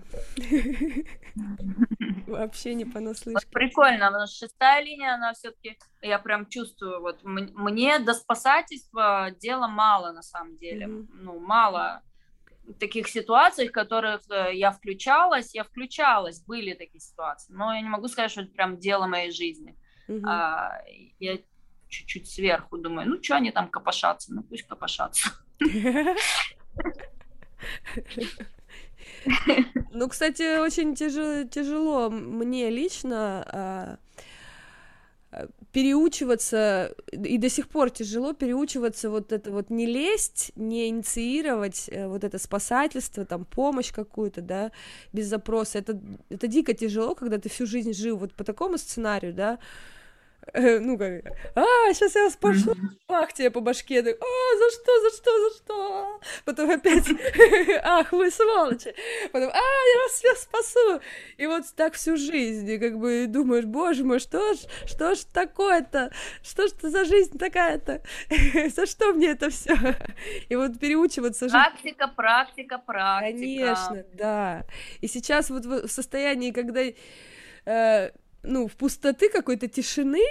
[2.27, 3.47] Вообще не понаслышке.
[3.51, 9.67] прикольно, потому что шестая линия, она все-таки, я прям чувствую, вот мне до спасательства дела
[9.67, 10.87] мало на самом деле.
[10.87, 12.03] Ну, мало
[12.79, 17.89] таких ситуациях, в которых э, я включалась, я включалась, были такие ситуации, но я не
[17.89, 19.77] могу сказать, что это прям дело моей жизни.
[20.23, 20.81] А,
[21.19, 21.37] я
[21.87, 25.29] чуть-чуть сверху думаю, ну что они там копошатся, ну пусть копошатся.
[29.91, 33.97] Ну, кстати, очень тяжело, мне лично а,
[35.71, 42.07] переучиваться, и до сих пор тяжело переучиваться вот это вот не лезть, не инициировать э,
[42.07, 44.71] вот это спасательство, там, помощь какую-то, да,
[45.11, 45.99] без запроса, это,
[46.29, 49.59] это дико тяжело, когда ты всю жизнь жил вот по такому сценарию, да,
[50.53, 51.23] ну, как,
[51.55, 52.75] а, сейчас я вас пошлю,
[53.07, 57.05] ах, тебе по башке, так, а, за что, за что, за что, потом опять,
[57.83, 58.93] ах, вы сволочи,
[59.31, 61.01] потом, а, я вас всех спасу,
[61.37, 65.19] и вот так всю жизнь, и как бы думаешь, боже мой, что ж, что ж
[65.33, 66.11] такое-то,
[66.43, 68.01] что ж это за жизнь такая-то,
[68.75, 69.75] за что мне это все,
[70.49, 71.53] и вот переучиваться жить.
[71.53, 73.39] Практика, практика, практика.
[73.39, 74.65] Конечно, да,
[75.01, 76.81] и сейчас вот в состоянии, когда
[77.65, 78.11] э,
[78.45, 80.23] ну, в пустоты какой-то тишины,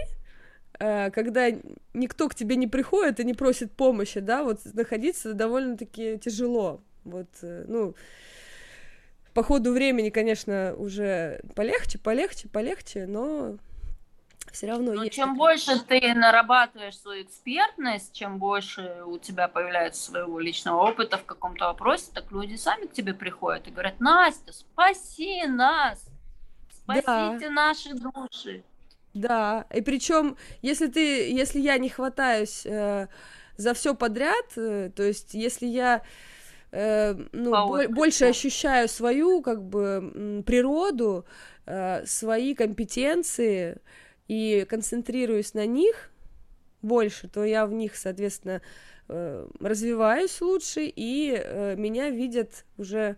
[0.79, 1.49] э, когда
[1.93, 6.81] никто к тебе не приходит и не просит помощи, да, вот находиться довольно-таки тяжело.
[7.05, 7.95] Вот, э, ну,
[9.35, 13.57] по ходу времени, конечно, уже полегче, полегче, полегче, но
[14.53, 15.17] все равно Но есть.
[15.17, 15.39] чем такое.
[15.49, 21.67] больше ты нарабатываешь свою экспертность, чем больше у тебя появляется своего личного опыта в каком-то
[21.67, 26.07] вопросе, так люди сами к тебе приходят и говорят, Настя, спаси нас,
[26.85, 27.51] Спасите да.
[27.51, 28.62] наши души.
[29.14, 33.07] Да, и причем, если ты, если я не хватаюсь э,
[33.57, 36.03] за все подряд, э, то есть если я
[36.72, 41.26] э, ну, бо- больше ощущаю свою как бы природу,
[41.66, 43.80] э, свои компетенции
[44.26, 46.11] и концентрируюсь на них
[46.82, 48.62] больше, то я в них, соответственно,
[49.09, 53.16] э, развиваюсь лучше, и э, меня видят уже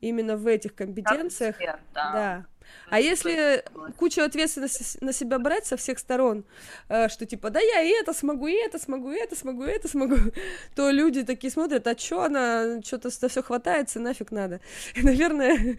[0.00, 1.56] именно в этих компетенциях.
[1.56, 2.12] Эксперт, да.
[2.12, 2.46] да.
[2.90, 3.64] А если
[3.96, 6.44] кучу ответственности на себя брать со всех сторон,
[6.88, 9.70] э, что типа, да я и это смогу, и это смогу, и это смогу, и
[9.70, 10.16] это смогу,
[10.74, 14.60] то люди такие смотрят, а чё она, что-то за все хватается, нафиг надо.
[14.96, 15.78] наверное,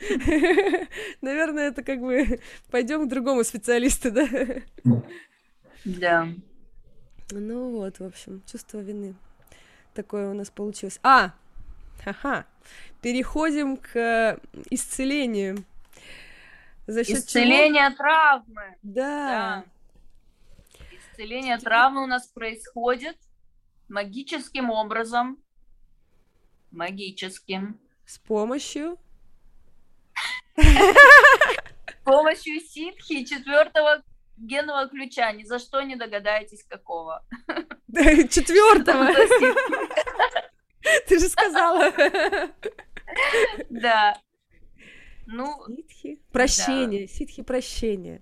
[1.21, 2.39] наверное, это как бы
[2.71, 4.27] пойдем к другому специалисту, да?
[5.85, 6.27] Да.
[7.31, 9.15] Ну вот, в общем, чувство вины.
[9.93, 10.99] Такое у нас получилось.
[11.03, 11.33] А,
[12.03, 12.45] ха-ха,
[13.01, 15.63] переходим к исцелению.
[16.87, 17.97] За счет Исцеление чего?
[17.97, 18.77] травмы.
[18.83, 19.63] Да.
[20.73, 20.77] да.
[20.91, 23.17] Исцеление травмы у нас происходит
[23.87, 25.37] магическим образом
[26.75, 27.79] Магическим.
[28.05, 28.97] С помощью?
[30.57, 34.03] С помощью ситхи четвертого
[34.37, 35.31] генного ключа.
[35.31, 37.25] Ни за что не догадаетесь, какого.
[37.93, 39.07] Четвертого.
[41.07, 41.93] Ты же сказала.
[43.69, 44.19] Да.
[45.25, 46.19] Ну, ситхи.
[46.31, 47.13] Прощение, да.
[47.13, 48.21] ситхи прощения.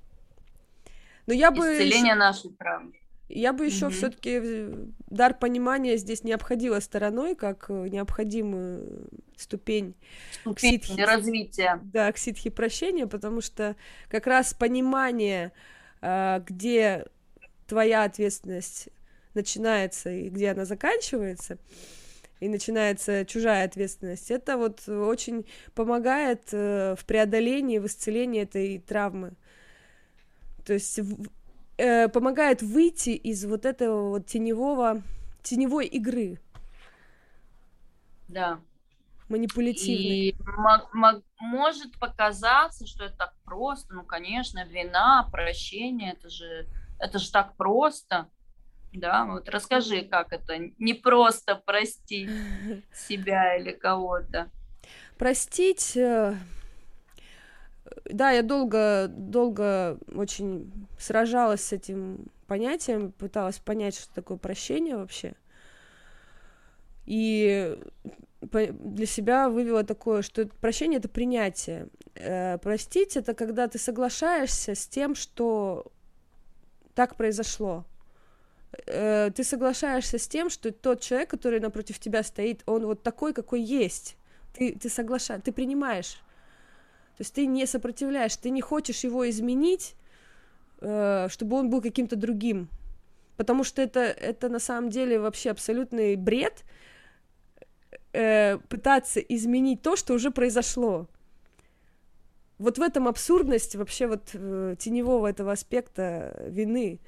[1.25, 1.59] Но я бы...
[1.73, 2.93] Исцеление нашей травмы.
[3.29, 3.89] Я бы еще mm-hmm.
[3.89, 4.41] все-таки
[5.09, 9.95] дар понимания здесь не обходила стороной, как э, необходимую ступень,
[10.41, 11.79] ступень к ситхи, развития.
[11.83, 13.75] Да, к ситхи прощения, потому что
[14.09, 15.51] как раз понимание,
[16.01, 17.05] а, где
[17.65, 18.89] твоя ответственность
[19.33, 21.57] начинается и где она заканчивается,
[22.43, 29.33] и начинается чужая ответственность, это вот очень помогает э, в преодолении, в исцелении этой травмы.
[30.65, 30.99] То есть
[31.77, 35.01] э, помогает выйти из вот этого вот теневого,
[35.41, 36.39] теневой игры.
[38.27, 38.59] Да.
[39.29, 40.29] Манипулятивной.
[40.29, 40.35] И
[41.39, 43.93] может показаться, что это так просто.
[43.93, 46.67] Ну, конечно, вина, прощение, это же,
[46.99, 48.27] это же так просто.
[48.93, 52.29] Да, вот расскажи, как это не просто простить
[52.93, 54.49] себя или кого-то.
[55.17, 56.35] Простить э,
[58.05, 65.33] да, я долго, долго очень сражалась с этим понятием, пыталась понять, что такое прощение вообще.
[67.05, 67.79] И
[68.41, 71.87] для себя вывела такое, что прощение это принятие.
[72.15, 75.91] Э, простить это когда ты соглашаешься с тем, что
[76.93, 77.85] так произошло.
[78.87, 83.33] Э, ты соглашаешься с тем, что тот человек, который напротив тебя стоит, он вот такой,
[83.33, 84.17] какой есть.
[84.53, 86.17] Ты, ты соглашаешься, ты принимаешь
[87.17, 89.95] то есть ты не сопротивляешь, ты не хочешь его изменить,
[90.81, 92.69] э, чтобы он был каким-то другим.
[93.37, 96.63] Потому что это, это на самом деле вообще абсолютный бред
[98.13, 101.07] э, пытаться изменить то, что уже произошло.
[102.57, 106.99] Вот в этом абсурдность вообще вот э, теневого этого аспекта вины,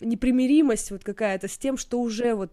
[0.00, 2.52] непримиримость вот какая-то с тем, что уже вот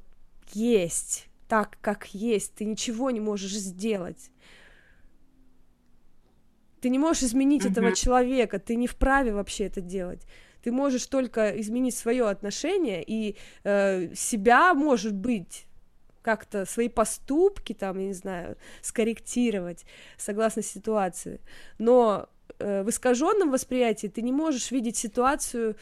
[0.53, 4.31] есть, так, как есть, ты ничего не можешь сделать.
[6.81, 7.71] Ты не можешь изменить mm-hmm.
[7.71, 10.21] этого человека, ты не вправе вообще это делать.
[10.63, 15.65] Ты можешь только изменить свое отношение и э, себя, может быть,
[16.21, 19.85] как-то свои поступки, там, я не знаю, скорректировать
[20.17, 21.39] согласно ситуации.
[21.79, 22.29] Но
[22.59, 25.75] э, в искаженном восприятии ты не можешь видеть ситуацию э,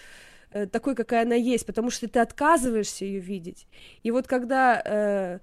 [0.71, 3.67] такой, какая она есть, потому что ты отказываешься ее видеть.
[4.03, 5.39] И вот когда э,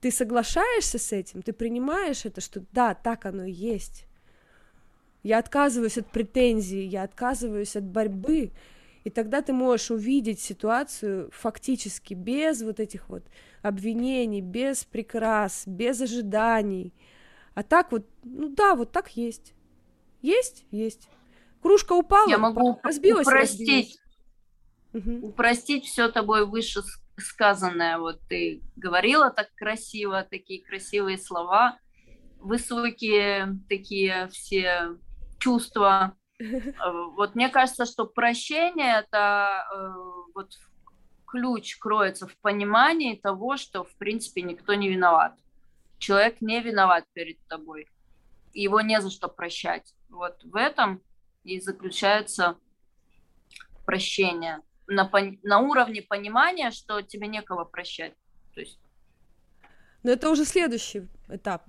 [0.00, 4.06] ты соглашаешься с этим, ты принимаешь это, что да, так оно и есть
[5.24, 8.52] я отказываюсь от претензий, я отказываюсь от борьбы,
[9.04, 13.24] и тогда ты можешь увидеть ситуацию фактически без вот этих вот
[13.62, 16.92] обвинений, без прикрас, без ожиданий.
[17.54, 19.54] А так вот, ну да, вот так есть.
[20.20, 20.66] Есть?
[20.70, 21.08] Есть.
[21.62, 23.98] Кружка упала, Я могу разбилась, разбилась.
[25.22, 26.82] Упростить все тобой выше
[27.16, 27.98] сказанное.
[27.98, 31.78] Вот ты говорила так красиво, такие красивые слова,
[32.38, 34.96] высокие такие все
[35.38, 36.16] чувства.
[36.36, 39.88] Э, вот мне кажется, что прощение это э,
[40.34, 40.50] вот
[41.26, 45.38] ключ кроется в понимании того, что в принципе никто не виноват.
[45.98, 47.88] Человек не виноват перед тобой.
[48.52, 49.94] Его не за что прощать.
[50.08, 51.00] Вот в этом
[51.44, 52.56] и заключается
[53.86, 54.60] прощение.
[54.86, 55.10] На,
[55.42, 58.14] на уровне понимания, что тебе некого прощать.
[58.54, 58.78] То есть...
[60.02, 61.62] Но это уже следующий этап.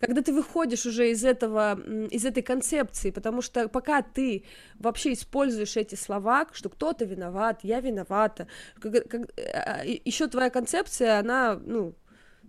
[0.00, 4.44] Когда ты выходишь уже из этого, из этой концепции, потому что пока ты
[4.78, 8.46] вообще используешь эти слова, что кто-то виноват, я виновата,
[8.80, 11.94] как, как, а, еще твоя концепция, она, ну,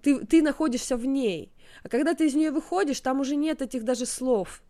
[0.01, 1.53] ты, ты находишься в ней,
[1.83, 4.61] а когда ты из нее выходишь, там уже нет этих даже слов,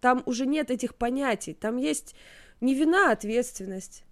[0.00, 2.14] там уже нет этих понятий, там есть
[2.60, 4.04] не вина, а ответственность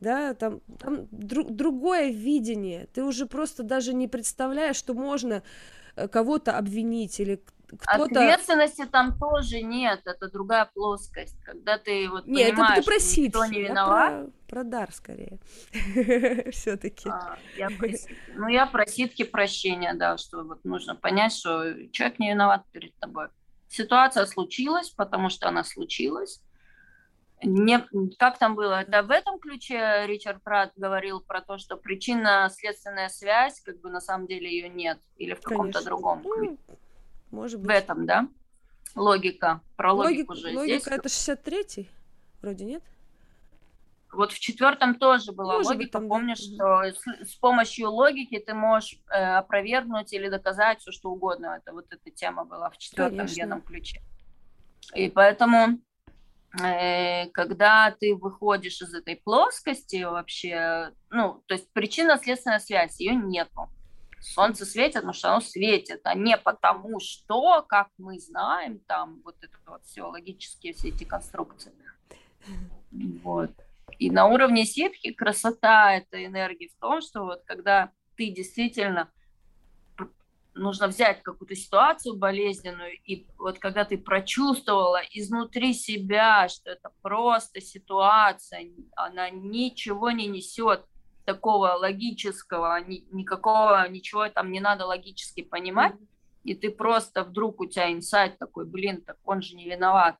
[0.00, 5.42] да, там, там дру- другое видение, ты уже просто даже не представляешь, что можно
[5.96, 7.42] э, кого-то обвинить или
[7.78, 8.04] кто-то...
[8.04, 13.20] Ответственности там тоже нет, это другая плоскость, когда ты вот нет, понимаешь, это ты что
[13.20, 14.10] никто не виноват.
[14.12, 15.38] Я про, про дар скорее,
[16.52, 17.08] все-таки.
[17.08, 17.88] А, я про...
[18.34, 22.94] Ну, я про ситки прощения, да, что вот нужно понять, что человек не виноват перед
[22.96, 23.28] тобой.
[23.68, 26.40] Ситуация случилась, потому что она случилась.
[27.42, 27.86] Не,
[28.18, 28.80] как там было?
[28.80, 34.00] Это в этом ключе Ричард Пратт говорил про то, что причинно-следственная связь, как бы на
[34.00, 36.56] самом деле ее нет, или в каком-то другом ну, ключе.
[37.30, 37.68] Может быть.
[37.68, 38.28] В этом, да?
[38.94, 39.60] Логика.
[39.76, 40.86] Про логику же логика здесь.
[40.86, 41.90] это 63-й,
[42.40, 42.82] вроде нет?
[44.12, 45.82] Вот в четвертом тоже была Может логика.
[45.82, 46.90] Быть, там, Помнишь, да.
[46.90, 51.58] что с, с помощью логики ты можешь э, опровергнуть или доказать все, что угодно.
[51.60, 53.60] Это вот эта тема была в четвертом Конечно.
[53.60, 54.00] ключе.
[54.94, 55.80] И поэтому,
[56.52, 63.68] когда ты выходишь из этой плоскости вообще, ну, то есть причинно-следственная связь, ее нету.
[64.20, 69.36] Солнце светит, потому что оно светит, а не потому что, как мы знаем, там вот
[69.40, 71.72] это вот все логические все эти конструкции.
[73.22, 73.50] Вот.
[73.98, 79.10] И на уровне ситхи красота этой энергии в том, что вот когда ты действительно
[80.56, 87.60] нужно взять какую-то ситуацию болезненную, и вот когда ты прочувствовала изнутри себя, что это просто
[87.60, 90.84] ситуация, она ничего не несет
[91.24, 95.94] такого логического, ни, никакого, ничего там не надо логически понимать,
[96.44, 100.16] и ты просто вдруг у тебя инсайт такой, блин, так он же не виноват.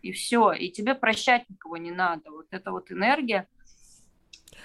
[0.00, 2.30] И все, и тебе прощать никого не надо.
[2.30, 3.46] Вот эта вот энергия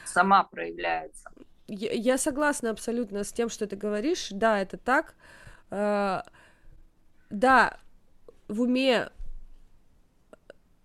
[0.06, 1.30] сама проявляется.
[1.68, 4.30] Я, согласна абсолютно с тем, что ты говоришь.
[4.32, 5.16] Да, это так.
[5.72, 6.22] Э,
[7.30, 7.80] да,
[8.48, 9.10] в уме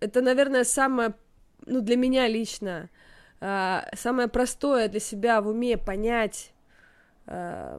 [0.00, 1.14] это, наверное, самое,
[1.66, 2.88] ну, для меня лично,
[3.40, 6.52] э, самое простое для себя в уме понять
[7.26, 7.78] э,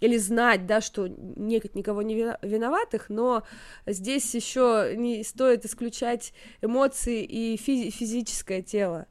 [0.00, 3.42] или знать, да, что нет никого не виноватых, но
[3.86, 6.32] здесь еще не стоит исключать
[6.62, 9.06] эмоции и физи- физическое тело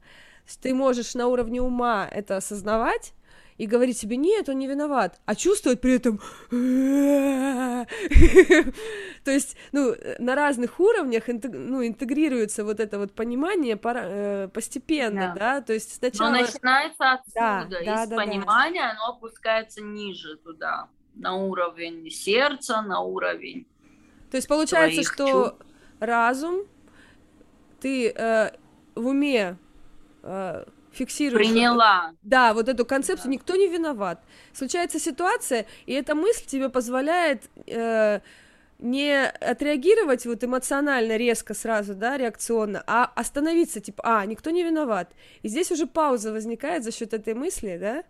[0.56, 3.12] ты можешь на уровне ума это осознавать,
[3.58, 6.20] и говорить себе, нет, он не виноват, а чувствовать при этом...
[9.24, 15.60] То есть, ну, на разных уровнях ну, интегрируется вот это вот понимание э, постепенно, да,
[15.60, 16.30] то есть сначала...
[16.30, 23.66] Но начинается отсюда, из понимания оно опускается ниже туда, на уровень сердца, на уровень...
[24.30, 25.58] То есть получается, что
[25.98, 26.62] разум,
[27.80, 28.52] ты э,
[28.94, 29.56] в уме
[30.92, 31.46] фиксируешь...
[31.46, 32.14] Приняла.
[32.22, 33.32] Да, вот эту концепцию, да.
[33.32, 34.22] никто не виноват.
[34.52, 38.20] Случается ситуация, и эта мысль тебе позволяет э,
[38.78, 45.12] не отреагировать вот эмоционально резко сразу, да, реакционно, а остановиться, типа, а, никто не виноват.
[45.42, 48.04] И здесь уже пауза возникает за счет этой мысли, да?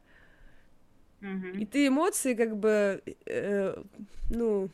[1.20, 1.58] Угу.
[1.58, 3.82] И ты эмоции как бы, э,
[4.30, 4.68] ну,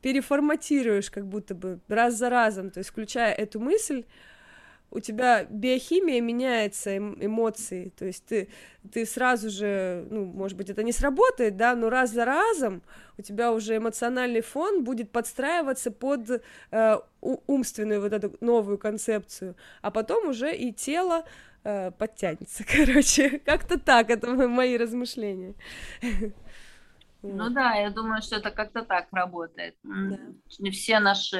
[0.00, 4.04] переформатируешь как будто бы раз за разом, то есть включая эту мысль,
[4.94, 8.48] у тебя биохимия меняется, эм, эмоции, то есть ты,
[8.92, 12.82] ты сразу же, ну, может быть, это не сработает, да, но раз за разом
[13.18, 19.90] у тебя уже эмоциональный фон будет подстраиваться под э, умственную вот эту новую концепцию, а
[19.90, 21.24] потом уже и тело
[21.64, 25.54] э, подтянется, короче, как-то так, это мои размышления.
[27.26, 29.76] Ну да, я думаю, что это как-то так работает.
[29.82, 30.18] Да.
[30.70, 31.38] Все наши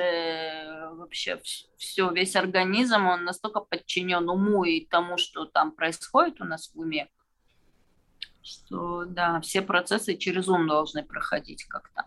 [0.92, 1.38] вообще
[1.76, 6.78] все, весь организм, он настолько подчинен уму и тому, что там происходит у нас в
[6.78, 7.08] уме,
[8.42, 12.04] что да, все процессы через ум должны проходить как-то.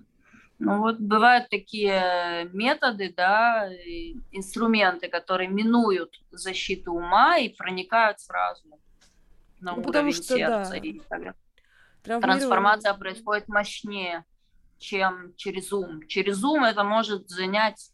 [0.57, 3.69] Ну вот бывают такие методы, да,
[4.32, 8.63] инструменты, которые минуют защиту ума и проникают сразу
[9.59, 10.78] на ну, уровень что, сердца да.
[10.78, 11.36] и так далее
[12.07, 14.25] трансформация происходит мощнее,
[14.77, 16.05] чем через ум.
[16.07, 17.91] Через ум это может занять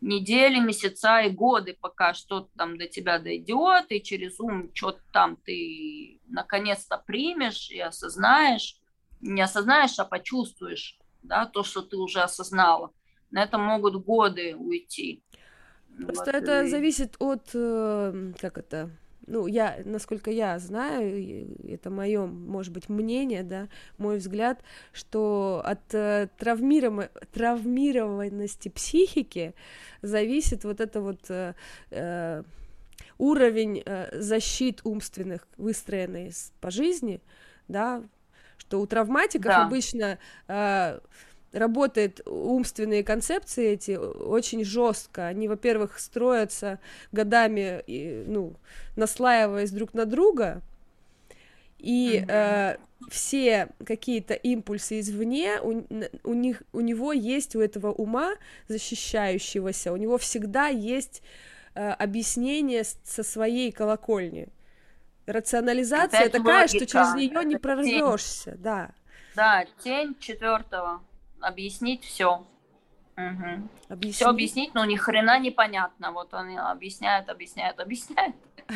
[0.00, 5.36] недели, месяца и годы, пока что-то там до тебя дойдет, и через ум что-то там
[5.36, 8.76] ты наконец-то примешь и осознаешь.
[9.20, 12.92] Не осознаешь, а почувствуешь, да, то, что ты уже осознала.
[13.30, 15.24] На это могут годы уйти.
[15.96, 16.68] Просто вот, это и...
[16.68, 18.90] зависит от, э, как это,
[19.26, 23.68] ну, я, насколько я знаю, это мое, может быть, мнение, да,
[23.98, 24.62] мой взгляд,
[24.92, 27.10] что от э, травмиров...
[27.32, 29.54] травмированности психики
[30.02, 31.54] зависит вот это вот э,
[31.90, 32.42] э,
[33.18, 37.20] уровень э, защит умственных, выстроенный по жизни,
[37.68, 38.02] да,
[38.58, 39.66] что у травматиков да.
[39.66, 40.18] обычно
[40.48, 41.00] э,
[41.52, 45.26] работает умственные концепции эти очень жестко.
[45.26, 46.78] Они, во-первых, строятся
[47.12, 47.82] годами,
[48.26, 48.54] ну,
[48.96, 50.62] наслаиваясь друг на друга,
[51.78, 52.76] и э,
[53.10, 55.82] все какие-то импульсы извне у,
[56.24, 58.34] у них у него есть у этого ума
[58.68, 61.22] защищающегося, у него всегда есть
[61.74, 64.48] э, объяснение со своей колокольни.
[65.26, 66.76] Рационализация Опять такая, логика.
[66.78, 68.92] что через нее не прорвешься, да.
[69.34, 71.02] Да, тень четвертого
[71.46, 72.46] объяснить все.
[73.16, 73.68] Угу.
[73.88, 74.16] Объяснить?
[74.16, 76.12] Все объяснить, но ни хрена непонятно.
[76.12, 78.34] Вот он объясняет, объясняет, объясняет.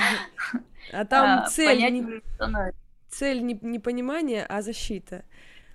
[0.92, 2.22] А там а, цель,
[3.10, 5.24] цель не, не понимание, а защита.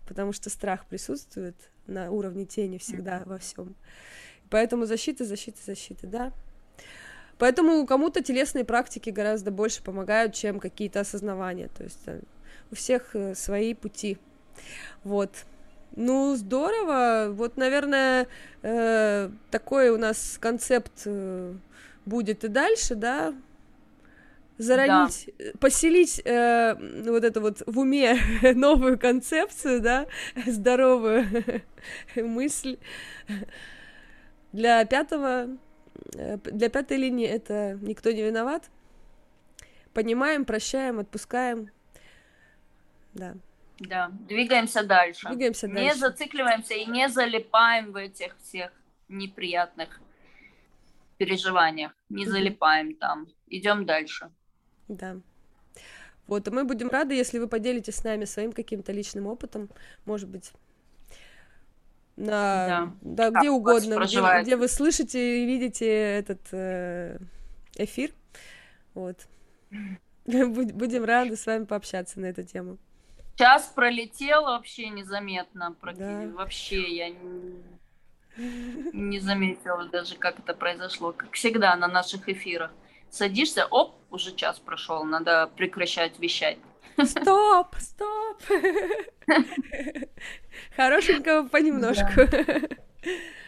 [0.07, 3.75] Потому что страх присутствует на уровне тени всегда во всем.
[4.49, 6.33] Поэтому защита, защита, защита, да.
[7.37, 11.67] Поэтому кому-то телесные практики гораздо больше помогают, чем какие-то осознавания.
[11.67, 12.21] То есть э,
[12.71, 14.17] у всех э, свои пути.
[15.03, 15.45] Вот.
[15.95, 17.29] Ну, здорово.
[17.31, 18.27] Вот, наверное,
[18.61, 21.53] э, такой у нас концепт э,
[22.05, 23.33] будет и дальше, да?
[24.57, 25.45] Заронить, да.
[25.45, 26.75] Э, поселить э,
[27.09, 28.17] вот это вот в уме
[28.55, 30.07] новую концепцию, да,
[30.45, 31.25] здоровую
[32.15, 32.77] мысль.
[34.53, 35.57] Для пятого,
[36.13, 38.69] э, для пятой линии это никто не виноват.
[39.93, 41.69] Понимаем, прощаем, отпускаем.
[43.13, 43.35] Да.
[43.79, 45.27] Да, двигаемся дальше.
[45.27, 45.83] Двигаемся дальше.
[45.83, 48.71] Не зацикливаемся и не залипаем в этих всех
[49.09, 49.99] неприятных
[51.17, 51.91] переживаниях.
[52.09, 53.27] Не залипаем там.
[53.47, 54.31] Идем дальше.
[54.87, 55.17] Да.
[56.27, 59.69] Вот, и мы будем рады, если вы поделитесь с нами своим каким-то личным опытом,
[60.05, 60.51] может быть,
[62.15, 67.19] на да, да где угодно, где, где вы слышите и видите этот э,
[67.75, 68.11] эфир.
[68.93, 69.27] Вот.
[70.25, 72.79] Будем рады с вами пообщаться на эту тему.
[73.37, 76.27] Час пролетел вообще незаметно, да.
[76.33, 77.63] вообще я не,
[78.93, 81.11] не заметила даже, как это произошло.
[81.11, 82.71] Как всегда на наших эфирах.
[83.09, 86.57] Садишься, оп, уже час прошел, надо прекращать вещать.
[87.03, 88.41] Стоп, стоп.
[90.75, 92.21] Хорошенького понемножку.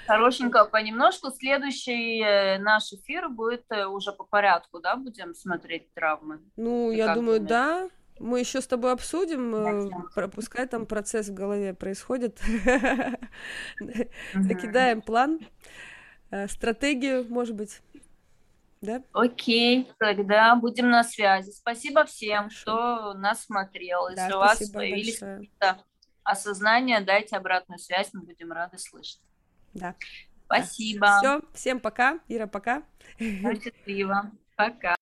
[0.06, 1.32] Хорошенького понемножку.
[1.32, 6.40] Следующий э, наш эфир будет э, уже по порядку, да, будем смотреть травмы?
[6.56, 7.50] Ну, Ты я думаю, думаешь?
[7.50, 7.90] да.
[8.20, 12.40] Мы еще с тобой обсудим, э, пропускай там процесс в голове происходит.
[14.34, 15.40] Закидаем план,
[16.32, 17.82] э, стратегию, может быть.
[18.82, 19.02] Да?
[19.14, 21.52] Окей, тогда будем на связи.
[21.52, 24.10] Спасибо всем, кто нас смотрел.
[24.10, 25.84] Если у вас появились какие-то
[26.24, 29.22] осознания, дайте обратную связь, мы будем рады слышать.
[29.74, 29.96] Да.
[30.46, 31.18] Спасибо.
[31.20, 32.20] Все, всем пока.
[32.28, 32.84] Ира, пока.
[33.20, 34.32] Счастливо.
[34.58, 34.96] Пока.